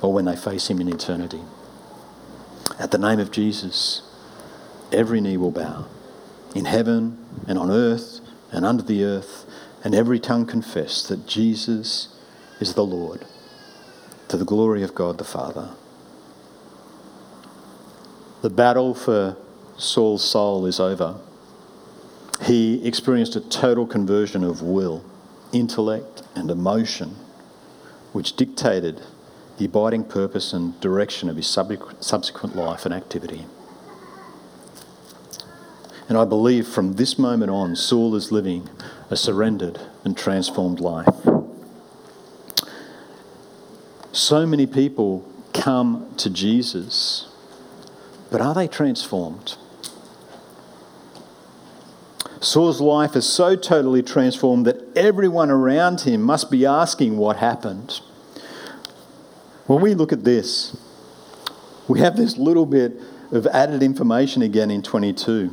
or 0.00 0.12
when 0.12 0.24
they 0.24 0.36
face 0.36 0.68
Him 0.68 0.80
in 0.80 0.88
eternity. 0.88 1.40
At 2.78 2.90
the 2.90 2.98
name 2.98 3.18
of 3.20 3.30
Jesus, 3.30 4.02
every 4.92 5.20
knee 5.20 5.36
will 5.36 5.50
bow 5.50 5.86
in 6.54 6.64
heaven 6.64 7.18
and 7.46 7.58
on 7.58 7.70
earth 7.70 8.20
and 8.52 8.64
under 8.64 8.82
the 8.82 9.04
earth, 9.04 9.46
and 9.84 9.94
every 9.94 10.18
tongue 10.18 10.44
confess 10.46 11.06
that 11.06 11.26
Jesus 11.26 12.08
is 12.58 12.74
the 12.74 12.84
Lord, 12.84 13.24
to 14.28 14.36
the 14.36 14.44
glory 14.44 14.82
of 14.82 14.94
God 14.94 15.18
the 15.18 15.24
Father. 15.24 15.70
The 18.42 18.50
battle 18.50 18.94
for 18.94 19.36
Saul's 19.76 20.24
soul 20.28 20.66
is 20.66 20.80
over. 20.80 21.20
He 22.42 22.86
experienced 22.86 23.36
a 23.36 23.40
total 23.40 23.86
conversion 23.86 24.44
of 24.44 24.62
will, 24.62 25.04
intellect, 25.52 26.22
and 26.34 26.50
emotion, 26.50 27.16
which 28.12 28.34
dictated 28.34 29.02
the 29.58 29.66
abiding 29.66 30.04
purpose 30.04 30.52
and 30.52 30.80
direction 30.80 31.28
of 31.28 31.36
his 31.36 31.46
subsequent 31.46 32.56
life 32.56 32.86
and 32.86 32.94
activity. 32.94 33.44
And 36.08 36.16
I 36.16 36.24
believe 36.24 36.66
from 36.66 36.94
this 36.94 37.18
moment 37.18 37.50
on, 37.50 37.76
Saul 37.76 38.16
is 38.16 38.32
living 38.32 38.68
a 39.10 39.16
surrendered 39.16 39.78
and 40.02 40.16
transformed 40.16 40.80
life. 40.80 41.14
So 44.12 44.44
many 44.44 44.66
people 44.66 45.24
come 45.52 46.12
to 46.16 46.30
Jesus, 46.30 47.28
but 48.30 48.40
are 48.40 48.54
they 48.54 48.66
transformed? 48.66 49.56
Saul's 52.40 52.80
life 52.80 53.16
is 53.16 53.26
so 53.26 53.54
totally 53.54 54.02
transformed 54.02 54.66
that 54.66 54.96
everyone 54.96 55.50
around 55.50 56.00
him 56.00 56.22
must 56.22 56.50
be 56.50 56.64
asking 56.64 57.18
what 57.18 57.36
happened. 57.36 58.00
When 59.66 59.82
we 59.82 59.94
look 59.94 60.10
at 60.10 60.24
this, 60.24 60.76
we 61.86 62.00
have 62.00 62.16
this 62.16 62.38
little 62.38 62.64
bit 62.64 62.98
of 63.30 63.46
added 63.46 63.82
information 63.82 64.40
again 64.40 64.70
in 64.70 64.82
22. 64.82 65.48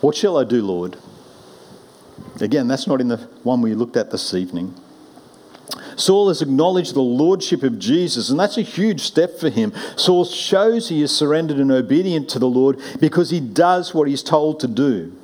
What 0.00 0.14
shall 0.14 0.38
I 0.38 0.44
do, 0.44 0.62
Lord? 0.62 0.96
Again, 2.40 2.68
that's 2.68 2.86
not 2.86 3.00
in 3.00 3.08
the 3.08 3.16
one 3.42 3.60
we 3.60 3.74
looked 3.74 3.96
at 3.96 4.12
this 4.12 4.32
evening. 4.32 4.74
Saul 5.96 6.28
has 6.28 6.40
acknowledged 6.40 6.94
the 6.94 7.00
lordship 7.00 7.62
of 7.62 7.78
Jesus, 7.78 8.30
and 8.30 8.38
that's 8.38 8.56
a 8.56 8.62
huge 8.62 9.00
step 9.00 9.38
for 9.38 9.48
him. 9.50 9.72
Saul 9.96 10.24
shows 10.24 10.88
he 10.88 11.02
is 11.02 11.14
surrendered 11.14 11.58
and 11.58 11.72
obedient 11.72 12.28
to 12.30 12.38
the 12.38 12.48
Lord 12.48 12.80
because 13.00 13.30
he 13.30 13.40
does 13.40 13.92
what 13.92 14.08
he's 14.08 14.22
told 14.22 14.60
to 14.60 14.68
do. 14.68 15.16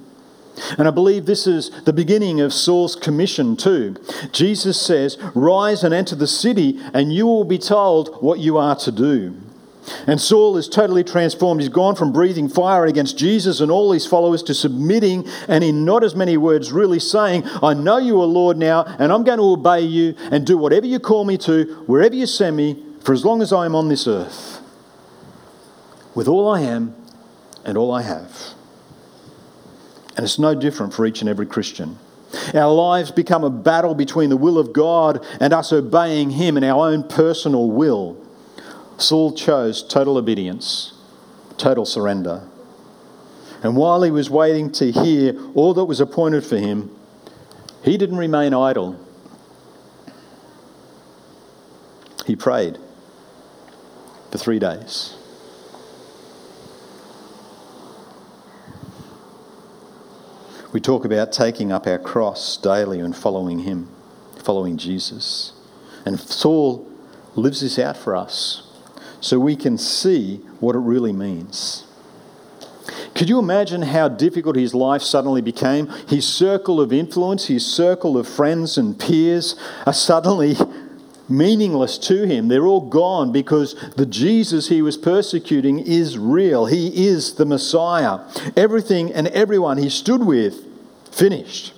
And 0.78 0.86
I 0.86 0.90
believe 0.90 1.26
this 1.26 1.46
is 1.46 1.70
the 1.84 1.92
beginning 1.92 2.40
of 2.40 2.52
Saul's 2.52 2.96
commission 2.96 3.56
too. 3.56 3.96
Jesus 4.32 4.80
says, 4.80 5.18
Rise 5.34 5.84
and 5.84 5.94
enter 5.94 6.14
the 6.14 6.26
city, 6.26 6.80
and 6.92 7.12
you 7.12 7.26
will 7.26 7.44
be 7.44 7.58
told 7.58 8.22
what 8.22 8.38
you 8.38 8.58
are 8.58 8.76
to 8.76 8.92
do. 8.92 9.36
And 10.06 10.20
Saul 10.20 10.56
is 10.56 10.68
totally 10.68 11.04
transformed. 11.04 11.60
He's 11.60 11.70
gone 11.70 11.96
from 11.96 12.12
breathing 12.12 12.48
fire 12.48 12.86
against 12.86 13.18
Jesus 13.18 13.60
and 13.60 13.70
all 13.70 13.92
his 13.92 14.06
followers 14.06 14.42
to 14.44 14.54
submitting, 14.54 15.26
and 15.48 15.64
in 15.64 15.84
not 15.84 16.04
as 16.04 16.14
many 16.14 16.36
words, 16.36 16.72
really 16.72 17.00
saying, 17.00 17.44
I 17.62 17.74
know 17.74 17.98
you 17.98 18.20
are 18.20 18.26
Lord 18.26 18.56
now, 18.56 18.84
and 18.98 19.12
I'm 19.12 19.24
going 19.24 19.38
to 19.38 19.44
obey 19.44 19.80
you 19.80 20.14
and 20.30 20.46
do 20.46 20.56
whatever 20.56 20.86
you 20.86 21.00
call 21.00 21.24
me 21.24 21.38
to, 21.38 21.84
wherever 21.86 22.14
you 22.14 22.26
send 22.26 22.56
me, 22.56 22.82
for 23.02 23.12
as 23.12 23.24
long 23.24 23.42
as 23.42 23.52
I 23.52 23.64
am 23.64 23.74
on 23.74 23.88
this 23.88 24.06
earth, 24.06 24.60
with 26.14 26.28
all 26.28 26.48
I 26.48 26.60
am 26.60 26.94
and 27.64 27.78
all 27.78 27.92
I 27.92 28.02
have. 28.02 28.54
And 30.20 30.26
it's 30.26 30.38
no 30.38 30.54
different 30.54 30.92
for 30.92 31.06
each 31.06 31.22
and 31.22 31.30
every 31.30 31.46
Christian. 31.46 31.98
Our 32.52 32.74
lives 32.74 33.10
become 33.10 33.42
a 33.42 33.48
battle 33.48 33.94
between 33.94 34.28
the 34.28 34.36
will 34.36 34.58
of 34.58 34.74
God 34.74 35.24
and 35.40 35.54
us 35.54 35.72
obeying 35.72 36.28
Him 36.32 36.58
and 36.58 36.66
our 36.66 36.90
own 36.90 37.08
personal 37.08 37.70
will. 37.70 38.22
Saul 38.98 39.32
chose 39.32 39.82
total 39.82 40.18
obedience, 40.18 40.92
total 41.56 41.86
surrender. 41.86 42.46
And 43.62 43.78
while 43.78 44.02
he 44.02 44.10
was 44.10 44.28
waiting 44.28 44.70
to 44.72 44.92
hear 44.92 45.40
all 45.54 45.72
that 45.72 45.86
was 45.86 46.00
appointed 46.00 46.44
for 46.44 46.58
him, 46.58 46.94
he 47.82 47.96
didn't 47.96 48.18
remain 48.18 48.52
idle. 48.52 49.02
He 52.26 52.36
prayed 52.36 52.76
for 54.30 54.36
three 54.36 54.58
days. 54.58 55.16
We 60.72 60.80
talk 60.80 61.04
about 61.04 61.32
taking 61.32 61.72
up 61.72 61.86
our 61.88 61.98
cross 61.98 62.56
daily 62.56 63.00
and 63.00 63.16
following 63.16 63.60
Him, 63.60 63.88
following 64.42 64.76
Jesus. 64.76 65.52
And 66.06 66.18
Saul 66.20 66.88
lives 67.34 67.60
this 67.60 67.78
out 67.78 67.96
for 67.96 68.14
us 68.14 68.68
so 69.20 69.38
we 69.38 69.56
can 69.56 69.76
see 69.76 70.36
what 70.60 70.76
it 70.76 70.80
really 70.80 71.12
means. 71.12 71.86
Could 73.14 73.28
you 73.28 73.38
imagine 73.38 73.82
how 73.82 74.08
difficult 74.08 74.56
his 74.56 74.74
life 74.74 75.02
suddenly 75.02 75.42
became? 75.42 75.88
His 76.08 76.26
circle 76.26 76.80
of 76.80 76.92
influence, 76.92 77.46
his 77.46 77.66
circle 77.66 78.16
of 78.16 78.28
friends 78.28 78.78
and 78.78 78.98
peers 78.98 79.56
are 79.84 79.92
suddenly 79.92 80.56
meaningless 81.30 81.98
to 81.98 82.24
him. 82.24 82.48
They're 82.48 82.66
all 82.66 82.88
gone 82.88 83.32
because 83.32 83.74
the 83.96 84.06
Jesus 84.06 84.68
he 84.68 84.82
was 84.82 84.96
persecuting 84.96 85.78
is 85.78 86.18
real. 86.18 86.66
He 86.66 87.06
is 87.06 87.34
the 87.34 87.46
Messiah. 87.46 88.20
Everything 88.56 89.12
and 89.12 89.28
everyone 89.28 89.78
he 89.78 89.88
stood 89.88 90.24
with, 90.24 90.64
finished. 91.10 91.72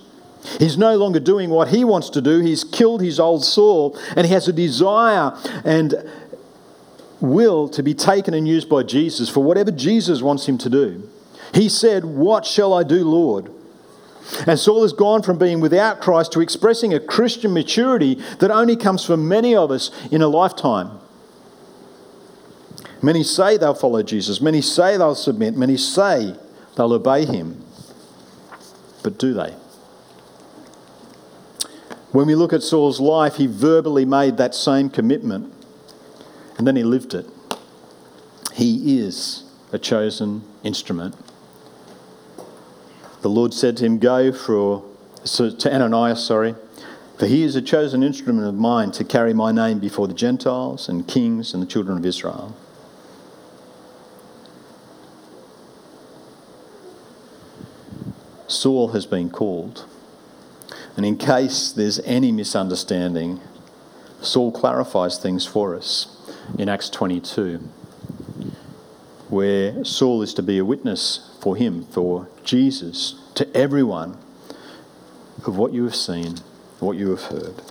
He's 0.59 0.77
no 0.77 0.97
longer 0.97 1.19
doing 1.19 1.49
what 1.49 1.69
he 1.69 1.83
wants 1.83 2.09
to 2.11 2.21
do. 2.21 2.39
He's 2.39 2.63
killed 2.63 3.01
his 3.01 3.19
old 3.19 3.45
Saul 3.45 3.97
and 4.15 4.27
he 4.27 4.33
has 4.33 4.47
a 4.47 4.53
desire 4.53 5.37
and 5.63 5.95
will 7.21 7.69
to 7.69 7.81
be 7.81 7.93
taken 7.93 8.33
and 8.33 8.47
used 8.47 8.67
by 8.67 8.83
Jesus 8.83 9.29
for 9.29 9.41
whatever 9.41 9.71
Jesus 9.71 10.21
wants 10.21 10.47
him 10.47 10.57
to 10.57 10.69
do. 10.69 11.09
He 11.53 11.69
said, 11.69 12.03
What 12.03 12.45
shall 12.45 12.73
I 12.73 12.83
do, 12.83 13.03
Lord? 13.05 13.49
And 14.47 14.57
Saul 14.57 14.83
has 14.83 14.93
gone 14.93 15.21
from 15.21 15.37
being 15.37 15.59
without 15.59 16.01
Christ 16.01 16.31
to 16.33 16.41
expressing 16.41 16.93
a 16.93 16.99
Christian 16.99 17.53
maturity 17.53 18.15
that 18.39 18.51
only 18.51 18.75
comes 18.75 19.05
from 19.05 19.27
many 19.27 19.55
of 19.55 19.71
us 19.71 19.91
in 20.11 20.21
a 20.21 20.27
lifetime. 20.27 20.99
Many 23.01 23.23
say 23.23 23.57
they'll 23.57 23.73
follow 23.73 24.01
Jesus, 24.01 24.39
many 24.39 24.61
say 24.61 24.95
they'll 24.97 25.13
submit, 25.13 25.57
many 25.57 25.75
say 25.75 26.35
they'll 26.75 26.93
obey 26.93 27.25
him. 27.25 27.63
but 29.03 29.19
do 29.19 29.33
they? 29.33 29.53
When 32.13 32.27
we 32.27 32.35
look 32.35 32.53
at 32.53 32.63
Saul's 32.63 33.01
life, 33.01 33.35
he 33.35 33.47
verbally 33.47 34.05
made 34.05 34.37
that 34.37 34.55
same 34.55 34.89
commitment 34.89 35.53
and 36.57 36.65
then 36.65 36.75
he 36.75 36.83
lived 36.83 37.13
it. 37.13 37.25
He 38.53 38.99
is 38.99 39.43
a 39.71 39.79
chosen 39.79 40.43
instrument. 40.63 41.15
The 43.23 43.29
Lord 43.29 43.53
said 43.53 43.77
to 43.77 43.85
him, 43.85 43.99
Go 43.99 44.33
for, 44.33 44.83
so 45.23 45.49
to 45.49 45.73
Ananias, 45.73 46.21
sorry, 46.21 46.55
for 47.17 47.25
he 47.25 47.43
is 47.43 47.55
a 47.55 47.61
chosen 47.61 48.03
instrument 48.03 48.45
of 48.45 48.53
mine 48.53 48.91
to 48.91 49.05
carry 49.05 49.33
my 49.33 49.53
name 49.53 49.79
before 49.79 50.09
the 50.09 50.13
Gentiles 50.13 50.89
and 50.89 51.07
kings 51.07 51.53
and 51.53 51.63
the 51.63 51.67
children 51.67 51.97
of 51.97 52.05
Israel. 52.05 52.53
Saul 58.47 58.89
has 58.89 59.05
been 59.05 59.29
called. 59.29 59.85
And 60.97 61.05
in 61.05 61.17
case 61.17 61.71
there's 61.71 61.99
any 61.99 62.33
misunderstanding, 62.33 63.39
Saul 64.21 64.51
clarifies 64.51 65.17
things 65.17 65.45
for 65.45 65.77
us 65.77 66.07
in 66.59 66.67
Acts 66.67 66.89
22, 66.89 67.69
where 69.33 69.83
Saul 69.83 70.21
is 70.21 70.33
to 70.35 70.43
be 70.43 70.59
a 70.59 70.65
witness 70.65 71.35
for 71.41 71.55
him, 71.55 71.85
for 71.85 72.29
Jesus, 72.43 73.15
to 73.35 73.57
everyone 73.57 74.17
of 75.45 75.57
what 75.57 75.73
you 75.73 75.83
have 75.85 75.95
seen, 75.95 76.35
what 76.79 76.97
you 76.97 77.09
have 77.09 77.23
heard. 77.23 77.61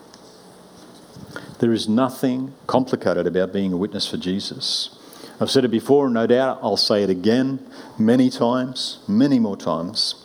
There 1.61 1.72
is 1.72 1.88
nothing 1.88 2.55
complicated 2.66 3.27
about 3.27 3.53
being 3.53 3.72
a 3.72 3.77
witness 3.77 4.09
for 4.09 4.16
Jesus. 4.16 4.98
I've 5.40 5.51
said 5.51 5.64
it 5.64 5.70
before, 5.70 6.07
and 6.07 6.14
no 6.14 6.27
doubt 6.27 6.59
I'll 6.62 6.77
say 6.77 7.05
it 7.05 7.11
again 7.11 7.64
many 7.98 8.29
times, 8.29 8.98
many 9.07 9.38
more 9.38 9.57
times. 9.57 10.16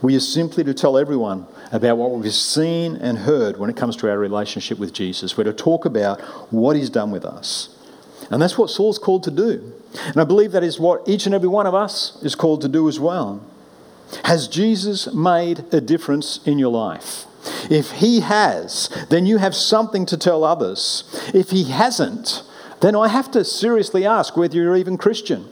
We 0.00 0.16
are 0.16 0.20
simply 0.20 0.64
to 0.64 0.72
tell 0.72 0.96
everyone 0.96 1.46
about 1.72 1.98
what 1.98 2.12
we've 2.12 2.32
seen 2.32 2.96
and 2.96 3.18
heard 3.18 3.58
when 3.58 3.68
it 3.68 3.76
comes 3.76 3.96
to 3.96 4.10
our 4.10 4.18
relationship 4.18 4.78
with 4.78 4.94
Jesus. 4.94 5.36
We're 5.36 5.44
to 5.44 5.52
talk 5.52 5.84
about 5.84 6.20
what 6.50 6.76
He's 6.76 6.90
done 6.90 7.10
with 7.10 7.24
us. 7.24 7.75
And 8.30 8.42
that's 8.42 8.58
what 8.58 8.70
Saul's 8.70 8.98
called 8.98 9.22
to 9.24 9.30
do. 9.30 9.72
And 10.04 10.16
I 10.20 10.24
believe 10.24 10.52
that 10.52 10.64
is 10.64 10.80
what 10.80 11.08
each 11.08 11.26
and 11.26 11.34
every 11.34 11.48
one 11.48 11.66
of 11.66 11.74
us 11.74 12.20
is 12.22 12.34
called 12.34 12.60
to 12.62 12.68
do 12.68 12.88
as 12.88 12.98
well. 12.98 13.44
Has 14.24 14.48
Jesus 14.48 15.12
made 15.12 15.64
a 15.72 15.80
difference 15.80 16.40
in 16.46 16.58
your 16.58 16.70
life? 16.70 17.24
If 17.70 17.92
he 17.92 18.20
has, 18.20 18.88
then 19.10 19.26
you 19.26 19.38
have 19.38 19.54
something 19.54 20.06
to 20.06 20.16
tell 20.16 20.44
others. 20.44 21.04
If 21.34 21.50
he 21.50 21.64
hasn't, 21.64 22.42
then 22.80 22.96
I 22.96 23.08
have 23.08 23.30
to 23.32 23.44
seriously 23.44 24.04
ask 24.04 24.36
whether 24.36 24.56
you're 24.56 24.76
even 24.76 24.98
Christian. 24.98 25.48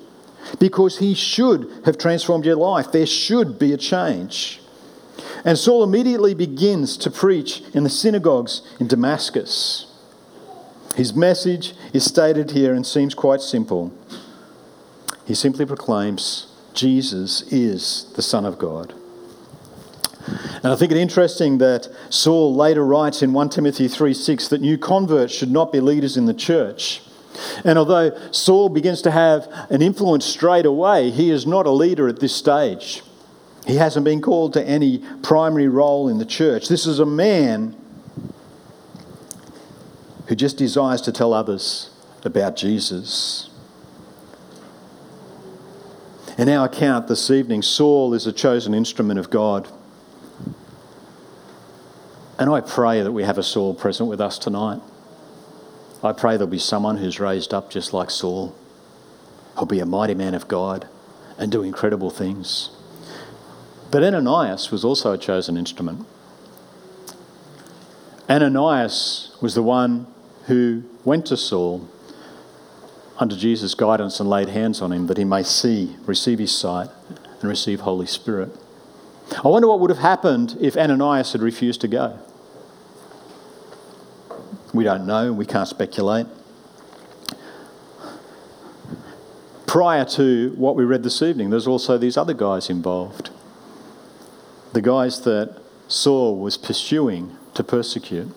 Because 0.58 0.98
he 0.98 1.14
should 1.14 1.70
have 1.84 1.96
transformed 1.96 2.44
your 2.44 2.56
life. 2.56 2.92
There 2.92 3.06
should 3.06 3.58
be 3.58 3.72
a 3.72 3.78
change. 3.78 4.60
And 5.44 5.58
Saul 5.58 5.82
immediately 5.82 6.34
begins 6.34 6.96
to 6.98 7.10
preach 7.10 7.62
in 7.72 7.84
the 7.84 7.90
synagogues 7.90 8.62
in 8.78 8.88
Damascus. 8.88 9.86
His 10.94 11.14
message 11.14 11.74
is 11.92 12.04
stated 12.04 12.52
here 12.52 12.72
and 12.72 12.86
seems 12.86 13.14
quite 13.14 13.40
simple. 13.40 13.92
He 15.24 15.34
simply 15.34 15.66
proclaims 15.66 16.46
Jesus 16.72 17.42
is 17.52 18.12
the 18.14 18.22
Son 18.22 18.44
of 18.44 18.58
God. 18.58 18.94
And 20.62 20.72
I 20.72 20.76
think 20.76 20.92
it 20.92 20.98
interesting 20.98 21.58
that 21.58 21.88
Saul 22.10 22.54
later 22.54 22.84
writes 22.84 23.22
in 23.22 23.32
1 23.32 23.50
Timothy 23.50 23.88
3 23.88 24.14
6 24.14 24.48
that 24.48 24.60
new 24.60 24.78
converts 24.78 25.34
should 25.34 25.50
not 25.50 25.72
be 25.72 25.80
leaders 25.80 26.16
in 26.16 26.26
the 26.26 26.34
church. 26.34 27.02
And 27.64 27.78
although 27.78 28.16
Saul 28.30 28.68
begins 28.68 29.02
to 29.02 29.10
have 29.10 29.48
an 29.68 29.82
influence 29.82 30.24
straight 30.24 30.64
away, 30.64 31.10
he 31.10 31.30
is 31.30 31.46
not 31.46 31.66
a 31.66 31.70
leader 31.70 32.08
at 32.08 32.20
this 32.20 32.34
stage. 32.34 33.02
He 33.66 33.76
hasn't 33.76 34.04
been 34.04 34.22
called 34.22 34.52
to 34.54 34.62
any 34.62 35.02
primary 35.22 35.68
role 35.68 36.08
in 36.08 36.18
the 36.18 36.24
church. 36.24 36.68
This 36.68 36.86
is 36.86 36.98
a 36.98 37.06
man 37.06 37.76
who 40.26 40.34
just 40.34 40.56
desires 40.56 41.00
to 41.02 41.12
tell 41.12 41.32
others 41.32 41.90
about 42.24 42.56
Jesus. 42.56 43.50
In 46.38 46.48
our 46.48 46.66
account 46.66 47.06
this 47.06 47.30
evening, 47.30 47.62
Saul 47.62 48.14
is 48.14 48.26
a 48.26 48.32
chosen 48.32 48.74
instrument 48.74 49.20
of 49.20 49.30
God. 49.30 49.68
And 52.38 52.50
I 52.50 52.60
pray 52.60 53.02
that 53.02 53.12
we 53.12 53.22
have 53.22 53.38
a 53.38 53.42
Saul 53.42 53.74
present 53.74 54.08
with 54.08 54.20
us 54.20 54.38
tonight. 54.38 54.80
I 56.02 56.12
pray 56.12 56.36
there'll 56.36 56.48
be 56.48 56.58
someone 56.58 56.96
who's 56.96 57.20
raised 57.20 57.54
up 57.54 57.70
just 57.70 57.92
like 57.92 58.10
Saul, 58.10 58.54
who'll 59.56 59.66
be 59.66 59.78
a 59.78 59.86
mighty 59.86 60.14
man 60.14 60.34
of 60.34 60.48
God 60.48 60.88
and 61.38 61.52
do 61.52 61.62
incredible 61.62 62.10
things. 62.10 62.70
But 63.90 64.02
Ananias 64.02 64.72
was 64.72 64.84
also 64.84 65.12
a 65.12 65.18
chosen 65.18 65.56
instrument. 65.56 66.06
Ananias 68.28 69.36
was 69.40 69.54
the 69.54 69.62
one 69.62 70.12
who 70.46 70.82
went 71.04 71.26
to 71.26 71.36
Saul 71.36 71.88
under 73.18 73.36
Jesus' 73.36 73.74
guidance 73.74 74.20
and 74.20 74.28
laid 74.28 74.48
hands 74.48 74.80
on 74.82 74.92
him 74.92 75.06
that 75.06 75.16
he 75.16 75.24
may 75.24 75.42
see, 75.42 75.96
receive 76.04 76.38
his 76.38 76.56
sight, 76.56 76.88
and 77.40 77.48
receive 77.48 77.80
Holy 77.80 78.06
Spirit. 78.06 78.50
I 79.44 79.48
wonder 79.48 79.68
what 79.68 79.80
would 79.80 79.90
have 79.90 80.00
happened 80.00 80.56
if 80.60 80.76
Ananias 80.76 81.32
had 81.32 81.40
refused 81.40 81.80
to 81.82 81.88
go. 81.88 82.18
We 84.72 84.84
don't 84.84 85.06
know, 85.06 85.32
we 85.32 85.46
can't 85.46 85.68
speculate. 85.68 86.26
Prior 89.66 90.04
to 90.04 90.52
what 90.56 90.76
we 90.76 90.84
read 90.84 91.02
this 91.02 91.22
evening, 91.22 91.50
there's 91.50 91.66
also 91.66 91.96
these 91.96 92.16
other 92.16 92.34
guys 92.34 92.68
involved. 92.68 93.30
The 94.72 94.82
guys 94.82 95.22
that 95.22 95.56
Saul 95.88 96.38
was 96.38 96.56
pursuing 96.56 97.36
to 97.54 97.64
persecute. 97.64 98.34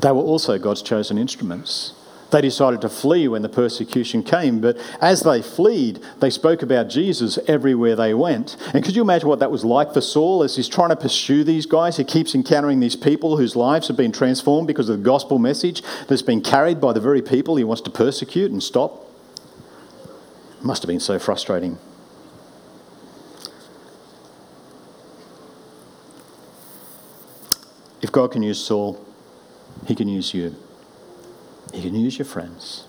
They 0.00 0.12
were 0.12 0.22
also 0.22 0.58
God's 0.58 0.82
chosen 0.82 1.18
instruments. 1.18 1.94
They 2.30 2.40
decided 2.40 2.80
to 2.82 2.88
flee 2.88 3.26
when 3.26 3.42
the 3.42 3.48
persecution 3.48 4.22
came, 4.22 4.60
but 4.60 4.78
as 5.00 5.22
they 5.22 5.42
fled, 5.42 6.00
they 6.20 6.30
spoke 6.30 6.62
about 6.62 6.88
Jesus 6.88 7.40
everywhere 7.48 7.96
they 7.96 8.14
went. 8.14 8.56
And 8.72 8.84
could 8.84 8.94
you 8.94 9.02
imagine 9.02 9.28
what 9.28 9.40
that 9.40 9.50
was 9.50 9.64
like 9.64 9.92
for 9.92 10.00
Saul 10.00 10.44
as 10.44 10.54
he's 10.54 10.68
trying 10.68 10.90
to 10.90 10.96
pursue 10.96 11.42
these 11.42 11.66
guys? 11.66 11.96
He 11.96 12.04
keeps 12.04 12.34
encountering 12.34 12.78
these 12.78 12.94
people 12.94 13.36
whose 13.36 13.56
lives 13.56 13.88
have 13.88 13.96
been 13.96 14.12
transformed 14.12 14.68
because 14.68 14.88
of 14.88 14.98
the 14.98 15.04
gospel 15.04 15.40
message 15.40 15.82
that's 16.06 16.22
been 16.22 16.40
carried 16.40 16.80
by 16.80 16.92
the 16.92 17.00
very 17.00 17.20
people 17.20 17.56
he 17.56 17.64
wants 17.64 17.82
to 17.82 17.90
persecute 17.90 18.52
and 18.52 18.62
stop. 18.62 19.10
It 20.60 20.64
must 20.64 20.82
have 20.82 20.88
been 20.88 21.00
so 21.00 21.18
frustrating. 21.18 21.78
If 28.02 28.12
God 28.12 28.30
can 28.30 28.42
use 28.44 28.64
Saul, 28.64 29.04
he 29.86 29.94
can 29.94 30.08
use 30.08 30.34
you. 30.34 30.56
He 31.72 31.82
can 31.82 31.94
use 31.94 32.18
your 32.18 32.26
friends. 32.26 32.84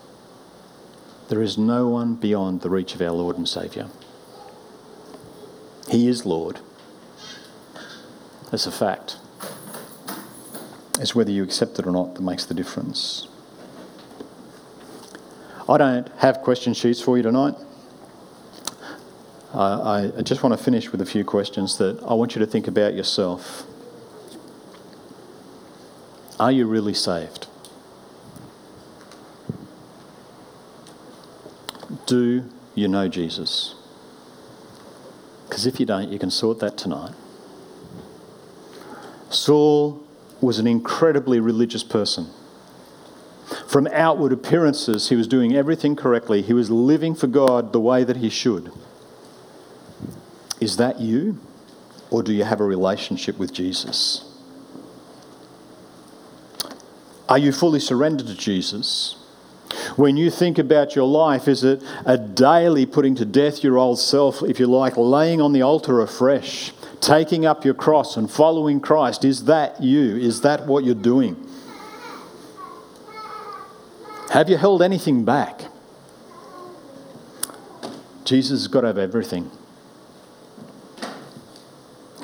There 1.30 1.42
is 1.42 1.58
no 1.58 1.88
one 1.88 2.16
beyond 2.16 2.62
the 2.62 2.70
reach 2.70 2.94
of 2.94 3.02
our 3.02 3.12
Lord 3.12 3.38
and 3.38 3.48
Saviour. 3.48 3.90
He 5.90 6.08
is 6.08 6.26
Lord. 6.26 6.60
That's 8.50 8.68
a 8.68 8.72
fact. 8.72 9.18
It's 11.00 11.16
whether 11.16 11.32
you 11.32 11.44
accept 11.44 11.80
it 11.80 11.88
or 11.88 11.92
not 11.92 12.16
that 12.16 12.22
makes 12.22 12.46
the 12.46 12.54
difference. 12.54 13.28
I 15.70 15.78
don't 15.78 16.10
have 16.18 16.42
question 16.42 16.74
sheets 16.74 17.00
for 17.02 17.16
you 17.16 17.24
tonight. 17.24 17.56
Uh, 19.54 20.12
I 20.18 20.22
just 20.22 20.44
want 20.44 20.58
to 20.58 20.64
finish 20.64 20.92
with 20.92 21.02
a 21.02 21.06
few 21.06 21.24
questions 21.24 21.78
that 21.78 22.02
I 22.04 22.14
want 22.14 22.36
you 22.36 22.40
to 22.40 22.46
think 22.46 22.68
about 22.68 22.94
yourself. 22.94 23.66
Are 26.42 26.52
you 26.52 26.66
really 26.66 26.96
saved? 26.96 27.46
Do 32.08 32.50
you 32.74 32.88
know 32.88 33.08
Jesus? 33.08 33.76
Because 35.48 35.68
if 35.68 35.80
you 35.80 35.86
don't, 35.86 36.12
you 36.12 36.18
can 36.18 36.32
sort 36.32 36.58
that 36.58 36.80
tonight. 36.80 37.14
Saul 39.30 40.02
was 40.42 40.58
an 40.58 40.66
incredibly 40.66 41.40
religious 41.40 41.84
person. 41.84 42.32
From 43.68 43.86
outward 43.92 44.34
appearances, 44.34 45.10
he 45.10 45.16
was 45.16 45.28
doing 45.28 45.56
everything 45.56 45.96
correctly. 45.96 46.42
He 46.42 46.54
was 46.54 46.72
living 46.72 47.14
for 47.14 47.28
God 47.28 47.72
the 47.72 47.80
way 47.80 48.04
that 48.04 48.18
he 48.18 48.30
should. 48.30 48.72
Is 50.60 50.78
that 50.78 51.00
you? 51.00 51.40
Or 52.10 52.24
do 52.24 52.34
you 52.34 52.46
have 52.46 52.60
a 52.60 52.66
relationship 52.66 53.38
with 53.38 53.54
Jesus? 53.54 54.31
Are 57.32 57.38
you 57.38 57.54
fully 57.54 57.80
surrendered 57.80 58.28
to 58.28 58.36
Jesus? 58.36 59.16
When 59.96 60.18
you 60.18 60.30
think 60.30 60.60
about 60.60 60.98
your 60.98 61.08
life, 61.08 61.48
is 61.48 61.64
it 61.64 61.82
a 62.06 62.18
daily 62.18 62.86
putting 62.86 63.16
to 63.16 63.24
death 63.24 63.64
your 63.64 63.78
old 63.78 64.00
self, 64.00 64.44
if 64.44 64.60
you 64.60 64.68
like, 64.68 64.98
laying 64.98 65.40
on 65.40 65.54
the 65.54 65.62
altar 65.62 66.02
afresh, 66.02 66.74
taking 67.00 67.46
up 67.46 67.64
your 67.64 67.74
cross 67.74 68.18
and 68.18 68.30
following 68.30 68.82
Christ? 68.82 69.24
Is 69.24 69.46
that 69.46 69.82
you? 69.82 70.18
Is 70.18 70.42
that 70.42 70.68
what 70.68 70.84
you're 70.84 70.94
doing? 70.94 71.38
Have 74.32 74.50
you 74.50 74.58
held 74.58 74.82
anything 74.82 75.24
back? 75.24 75.62
Jesus 78.26 78.60
has 78.60 78.68
got 78.68 78.82
to 78.82 78.88
have 78.88 78.98
everything. 78.98 79.50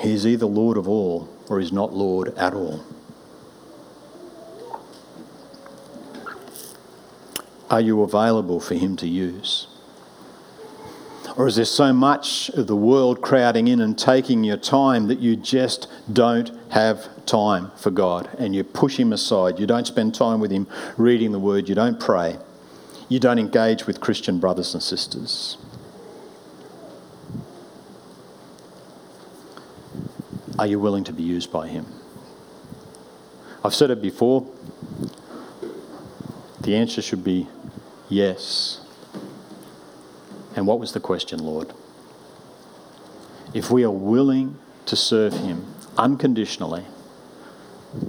He 0.01 0.11
is 0.11 0.27
either 0.27 0.47
Lord 0.47 0.75
of 0.75 0.89
all 0.89 1.29
or 1.47 1.61
he's 1.61 1.71
not 1.71 1.93
Lord 1.93 2.37
at 2.37 2.53
all. 2.53 2.83
Are 7.69 7.81
you 7.81 8.01
available 8.01 8.59
for 8.59 8.75
him 8.75 8.95
to 8.97 9.07
use? 9.07 9.67
Or 11.35 11.47
is 11.47 11.57
there 11.57 11.65
so 11.65 11.93
much 11.93 12.49
of 12.49 12.65
the 12.65 12.75
world 12.75 13.21
crowding 13.21 13.67
in 13.67 13.79
and 13.79 13.97
taking 13.97 14.43
your 14.43 14.57
time 14.57 15.07
that 15.07 15.19
you 15.19 15.35
just 15.35 15.87
don't 16.11 16.51
have 16.71 17.25
time 17.27 17.71
for 17.75 17.91
God 17.91 18.27
and 18.39 18.55
you 18.55 18.63
push 18.63 18.97
him 18.97 19.13
aside? 19.13 19.59
You 19.59 19.67
don't 19.67 19.85
spend 19.85 20.15
time 20.15 20.39
with 20.39 20.49
him 20.49 20.65
reading 20.97 21.33
the 21.33 21.39
word, 21.39 21.69
you 21.69 21.75
don't 21.75 21.99
pray, 21.99 22.37
you 23.07 23.19
don't 23.19 23.37
engage 23.37 23.85
with 23.85 24.01
Christian 24.01 24.39
brothers 24.39 24.73
and 24.73 24.81
sisters. 24.81 25.57
Are 30.57 30.65
you 30.65 30.79
willing 30.79 31.03
to 31.03 31.13
be 31.13 31.21
used 31.21 31.51
by 31.51 31.67
him? 31.67 31.85
I've 33.63 33.75
said 33.75 33.91
it 33.91 34.01
before. 34.01 34.47
The 36.61 36.75
answer 36.75 37.01
should 37.01 37.23
be 37.23 37.47
yes. 38.09 38.81
And 40.55 40.65
what 40.65 40.79
was 40.79 40.93
the 40.93 40.99
question, 40.99 41.39
Lord? 41.39 41.73
If 43.53 43.71
we 43.71 43.83
are 43.83 43.91
willing 43.91 44.57
to 44.85 44.95
serve 44.95 45.33
Him 45.33 45.73
unconditionally, 45.97 46.85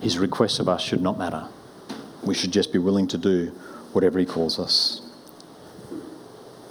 His 0.02 0.18
requests 0.18 0.58
of 0.58 0.68
us 0.68 0.82
should 0.82 1.02
not 1.02 1.18
matter. 1.18 1.48
We 2.22 2.34
should 2.34 2.52
just 2.52 2.72
be 2.72 2.78
willing 2.78 3.06
to 3.08 3.18
do 3.18 3.48
whatever 3.92 4.18
He 4.18 4.26
calls 4.26 4.58
us. 4.58 5.02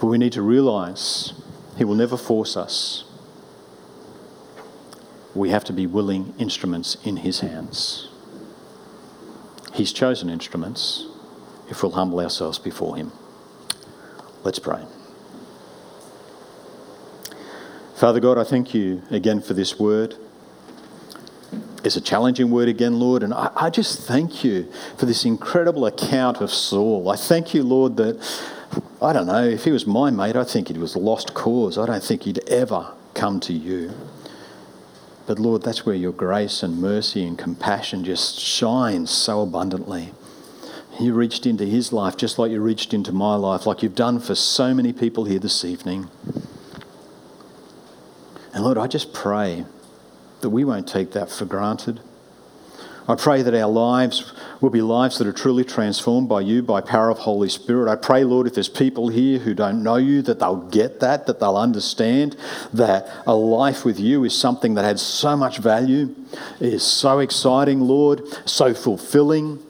But 0.00 0.06
we 0.06 0.18
need 0.18 0.32
to 0.32 0.42
realise 0.42 1.32
He 1.76 1.84
will 1.84 1.94
never 1.94 2.16
force 2.16 2.56
us. 2.56 3.04
We 5.34 5.50
have 5.50 5.64
to 5.64 5.72
be 5.72 5.86
willing 5.86 6.34
instruments 6.38 6.96
in 7.04 7.18
His 7.18 7.40
hands. 7.40 8.08
He's 9.74 9.92
chosen 9.92 10.28
instruments 10.28 11.07
if 11.68 11.82
we'll 11.82 11.92
humble 11.92 12.20
ourselves 12.20 12.58
before 12.58 12.96
Him. 12.96 13.12
Let's 14.44 14.58
pray. 14.58 14.84
Father 17.96 18.20
God, 18.20 18.38
I 18.38 18.44
thank 18.44 18.74
you 18.74 19.02
again 19.10 19.40
for 19.40 19.54
this 19.54 19.78
word. 19.78 20.14
It's 21.84 21.96
a 21.96 22.00
challenging 22.00 22.50
word 22.50 22.68
again, 22.68 22.98
Lord, 23.00 23.22
and 23.22 23.34
I, 23.34 23.50
I, 23.56 23.70
just 23.70 24.00
thank 24.06 24.44
you 24.44 24.70
for 24.96 25.06
this 25.06 25.24
incredible 25.24 25.86
account 25.86 26.38
of 26.38 26.52
Saul. 26.52 27.08
I 27.08 27.16
thank 27.16 27.54
you, 27.54 27.62
Lord, 27.62 27.96
that 27.96 28.18
I 29.00 29.12
don't 29.12 29.26
know, 29.26 29.44
if 29.44 29.64
he 29.64 29.70
was 29.70 29.86
my 29.86 30.10
mate, 30.10 30.36
I 30.36 30.44
think 30.44 30.68
he 30.68 30.78
was 30.78 30.94
a 30.94 30.98
lost 30.98 31.34
cause. 31.34 31.78
I 31.78 31.86
don't 31.86 32.02
think 32.02 32.22
he'd 32.22 32.40
ever 32.48 32.92
come 33.14 33.40
to 33.40 33.52
you. 33.52 33.92
But 35.26 35.38
Lord, 35.38 35.62
that's 35.62 35.84
where 35.84 35.94
your 35.94 36.12
grace 36.12 36.62
and 36.62 36.80
mercy 36.80 37.26
and 37.26 37.38
compassion 37.38 38.04
just 38.04 38.38
shines 38.38 39.10
so 39.10 39.42
abundantly. 39.42 40.12
You 41.00 41.14
reached 41.14 41.46
into 41.46 41.64
his 41.64 41.92
life 41.92 42.16
just 42.16 42.38
like 42.38 42.50
you 42.50 42.60
reached 42.60 42.92
into 42.92 43.12
my 43.12 43.36
life, 43.36 43.66
like 43.66 43.82
you've 43.82 43.94
done 43.94 44.18
for 44.18 44.34
so 44.34 44.74
many 44.74 44.92
people 44.92 45.24
here 45.24 45.38
this 45.38 45.64
evening. 45.64 46.10
And 48.52 48.64
Lord, 48.64 48.78
I 48.78 48.88
just 48.88 49.12
pray 49.12 49.64
that 50.40 50.50
we 50.50 50.64
won't 50.64 50.88
take 50.88 51.12
that 51.12 51.30
for 51.30 51.44
granted. 51.44 52.00
I 53.06 53.14
pray 53.14 53.42
that 53.42 53.54
our 53.54 53.70
lives 53.70 54.34
will 54.60 54.70
be 54.70 54.82
lives 54.82 55.18
that 55.18 55.26
are 55.26 55.32
truly 55.32 55.64
transformed 55.64 56.28
by 56.28 56.40
you, 56.42 56.62
by 56.62 56.80
power 56.80 57.08
of 57.08 57.18
Holy 57.18 57.48
Spirit. 57.48 57.90
I 57.90 57.96
pray, 57.96 58.24
Lord, 58.24 58.46
if 58.46 58.54
there's 58.54 58.68
people 58.68 59.08
here 59.08 59.38
who 59.38 59.54
don't 59.54 59.82
know 59.82 59.96
you, 59.96 60.20
that 60.22 60.40
they'll 60.40 60.68
get 60.68 61.00
that, 61.00 61.26
that 61.26 61.40
they'll 61.40 61.56
understand 61.56 62.36
that 62.74 63.08
a 63.26 63.34
life 63.34 63.84
with 63.84 63.98
you 63.98 64.24
is 64.24 64.36
something 64.36 64.74
that 64.74 64.84
has 64.84 65.00
so 65.00 65.36
much 65.36 65.58
value, 65.58 66.14
is 66.60 66.82
so 66.82 67.20
exciting, 67.20 67.80
Lord, 67.80 68.22
so 68.44 68.74
fulfilling. 68.74 69.64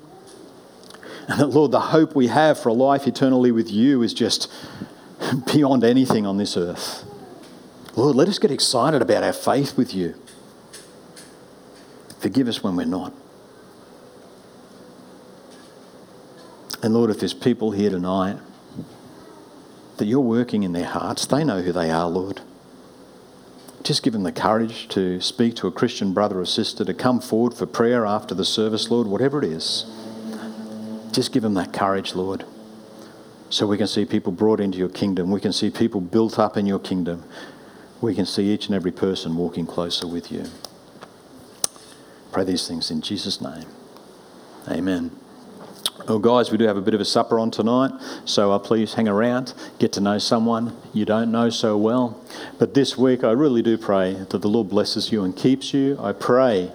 And 1.28 1.40
that, 1.40 1.48
Lord, 1.48 1.70
the 1.70 1.80
hope 1.80 2.16
we 2.16 2.28
have 2.28 2.58
for 2.58 2.70
a 2.70 2.74
life 2.74 3.06
eternally 3.06 3.52
with 3.52 3.70
you 3.70 4.02
is 4.02 4.14
just 4.14 4.50
beyond 5.52 5.84
anything 5.84 6.26
on 6.26 6.38
this 6.38 6.56
earth. 6.56 7.04
Lord, 7.94 8.16
let 8.16 8.28
us 8.28 8.38
get 8.38 8.50
excited 8.50 9.02
about 9.02 9.22
our 9.22 9.32
faith 9.32 9.76
with 9.76 9.94
you. 9.94 10.14
Forgive 12.18 12.48
us 12.48 12.62
when 12.62 12.76
we're 12.76 12.86
not. 12.86 13.12
And 16.82 16.94
Lord, 16.94 17.10
if 17.10 17.20
there's 17.20 17.34
people 17.34 17.72
here 17.72 17.90
tonight 17.90 18.38
that 19.98 20.06
you're 20.06 20.20
working 20.20 20.62
in 20.62 20.72
their 20.72 20.86
hearts, 20.86 21.26
they 21.26 21.44
know 21.44 21.60
who 21.60 21.72
they 21.72 21.90
are, 21.90 22.08
Lord. 22.08 22.40
Just 23.82 24.02
give 24.02 24.12
them 24.12 24.22
the 24.22 24.32
courage 24.32 24.88
to 24.88 25.20
speak 25.20 25.56
to 25.56 25.66
a 25.66 25.72
Christian 25.72 26.12
brother 26.12 26.40
or 26.40 26.46
sister, 26.46 26.84
to 26.84 26.94
come 26.94 27.20
forward 27.20 27.52
for 27.52 27.66
prayer 27.66 28.06
after 28.06 28.34
the 28.34 28.44
service, 28.44 28.90
Lord, 28.90 29.06
whatever 29.06 29.42
it 29.42 29.44
is. 29.44 29.84
Just 31.12 31.32
give 31.32 31.42
them 31.42 31.54
that 31.54 31.72
courage, 31.72 32.14
Lord, 32.14 32.44
so 33.50 33.66
we 33.66 33.76
can 33.76 33.86
see 33.86 34.04
people 34.04 34.32
brought 34.32 34.60
into 34.60 34.78
your 34.78 34.88
kingdom. 34.88 35.30
We 35.30 35.40
can 35.40 35.52
see 35.52 35.70
people 35.70 36.00
built 36.00 36.38
up 36.38 36.56
in 36.56 36.66
your 36.66 36.78
kingdom. 36.78 37.24
We 38.00 38.14
can 38.14 38.26
see 38.26 38.52
each 38.52 38.66
and 38.66 38.74
every 38.74 38.92
person 38.92 39.36
walking 39.36 39.66
closer 39.66 40.06
with 40.06 40.30
you. 40.30 40.44
Pray 42.30 42.44
these 42.44 42.68
things 42.68 42.90
in 42.90 43.00
Jesus' 43.00 43.40
name. 43.40 43.66
Amen. 44.68 45.10
Well, 46.08 46.18
guys, 46.18 46.50
we 46.50 46.56
do 46.56 46.66
have 46.66 46.76
a 46.76 46.80
bit 46.80 46.94
of 46.94 47.00
a 47.00 47.04
supper 47.04 47.38
on 47.38 47.50
tonight, 47.50 47.90
so 48.24 48.52
uh, 48.52 48.58
please 48.58 48.94
hang 48.94 49.08
around, 49.08 49.52
get 49.78 49.92
to 49.92 50.00
know 50.00 50.16
someone 50.18 50.74
you 50.94 51.04
don't 51.04 51.30
know 51.30 51.50
so 51.50 51.76
well. 51.76 52.24
But 52.58 52.72
this 52.72 52.96
week, 52.96 53.24
I 53.24 53.32
really 53.32 53.60
do 53.60 53.76
pray 53.76 54.14
that 54.30 54.40
the 54.40 54.48
Lord 54.48 54.70
blesses 54.70 55.12
you 55.12 55.22
and 55.22 55.36
keeps 55.36 55.74
you. 55.74 55.98
I 56.00 56.12
pray 56.12 56.72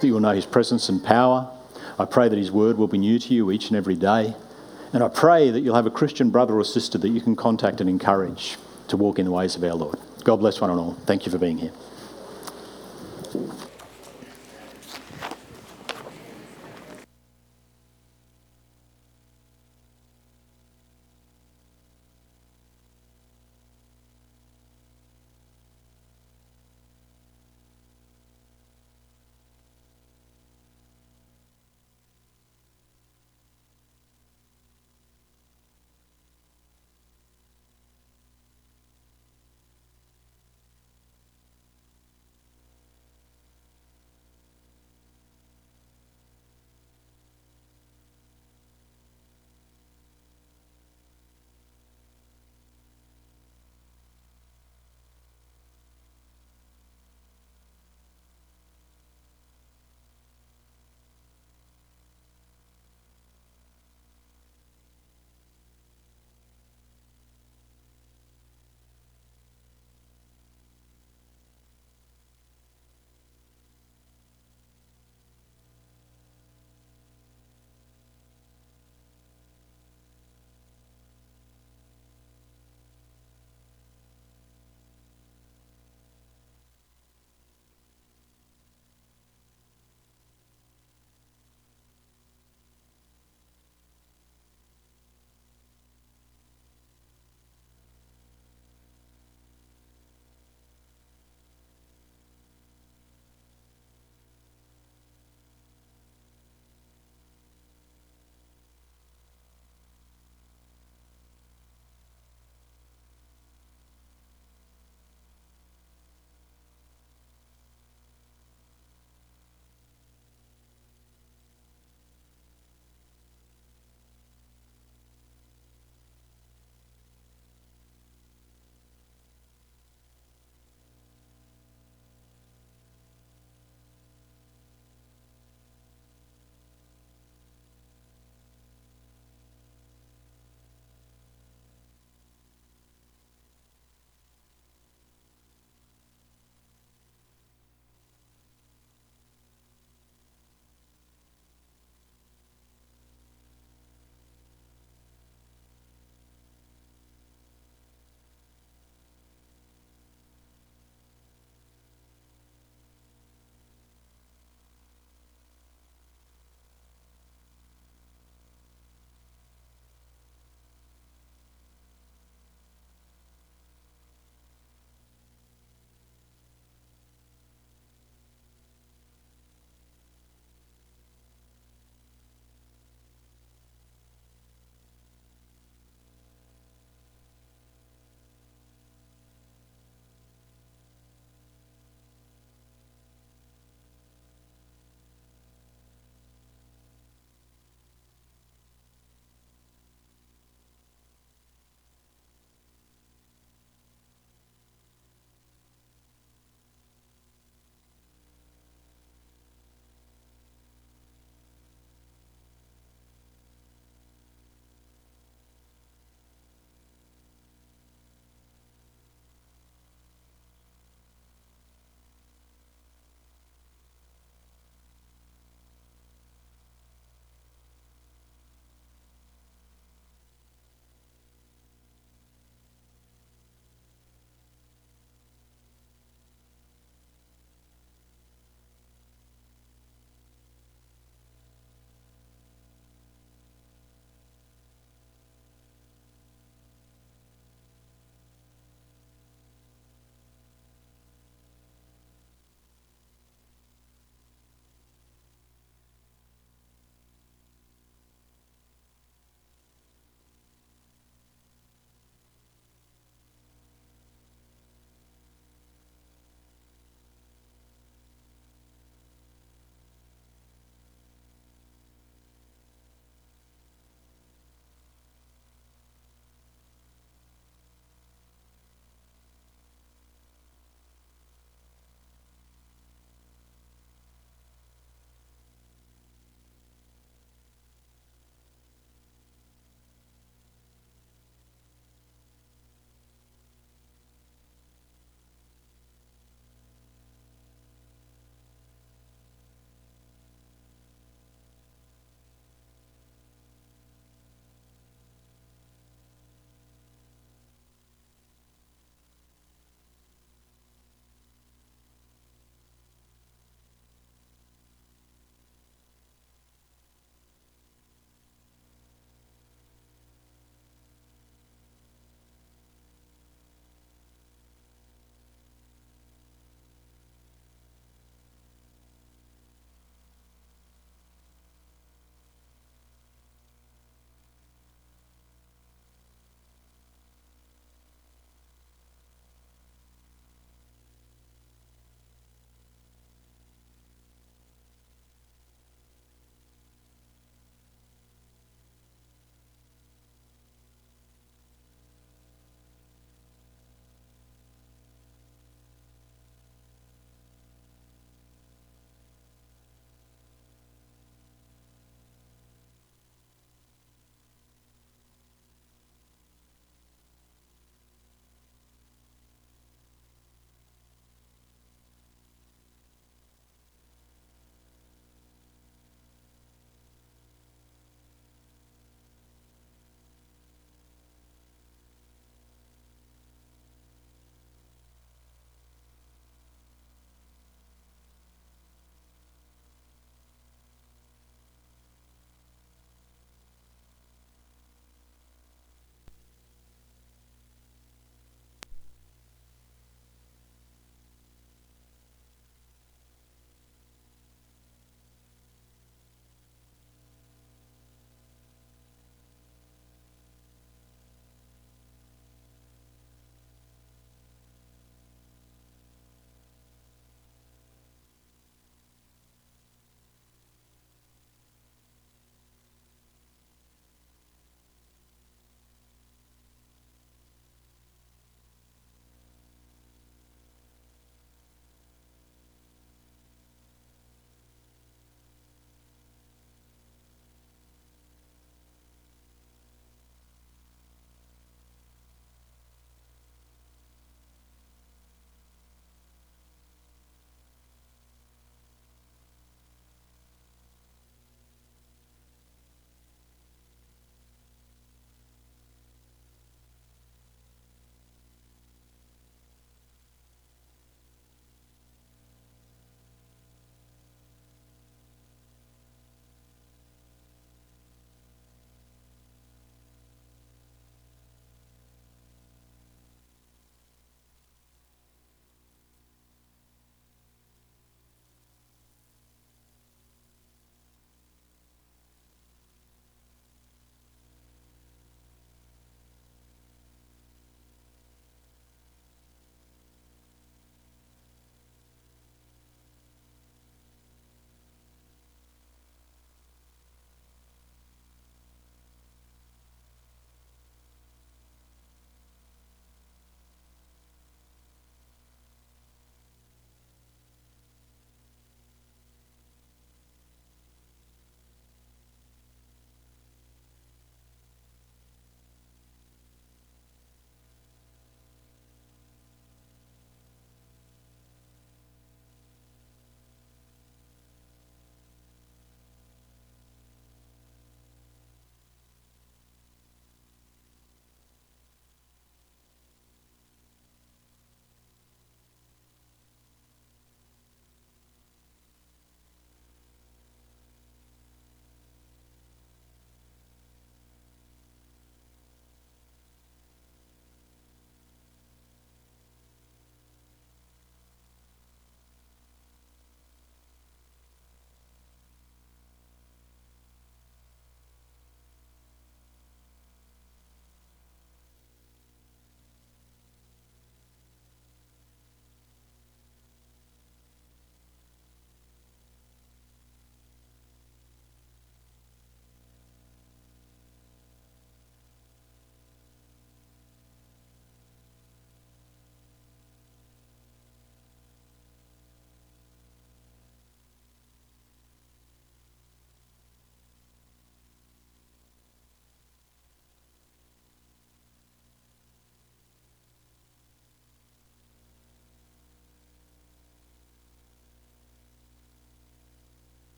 that 0.00 0.06
you 0.06 0.14
will 0.14 0.20
know 0.20 0.32
His 0.32 0.46
presence 0.46 0.88
and 0.88 1.02
power. 1.04 1.48
I 1.98 2.04
pray 2.04 2.28
that 2.28 2.38
His 2.38 2.50
word 2.50 2.78
will 2.78 2.88
be 2.88 2.98
new 2.98 3.18
to 3.18 3.34
you 3.34 3.50
each 3.50 3.68
and 3.68 3.76
every 3.76 3.96
day. 3.96 4.34
And 4.92 5.02
I 5.02 5.08
pray 5.08 5.50
that 5.50 5.60
you'll 5.60 5.74
have 5.74 5.86
a 5.86 5.90
Christian 5.90 6.30
brother 6.30 6.58
or 6.58 6.64
sister 6.64 6.98
that 6.98 7.08
you 7.08 7.20
can 7.20 7.36
contact 7.36 7.80
and 7.80 7.88
encourage 7.88 8.56
to 8.88 8.96
walk 8.96 9.18
in 9.18 9.24
the 9.24 9.32
ways 9.32 9.56
of 9.56 9.64
our 9.64 9.74
Lord. 9.74 9.98
God 10.24 10.36
bless 10.36 10.60
one 10.60 10.70
and 10.70 10.78
all. 10.78 10.94
Thank 11.06 11.24
you 11.24 11.32
for 11.32 11.38
being 11.38 11.58
here. 11.58 11.72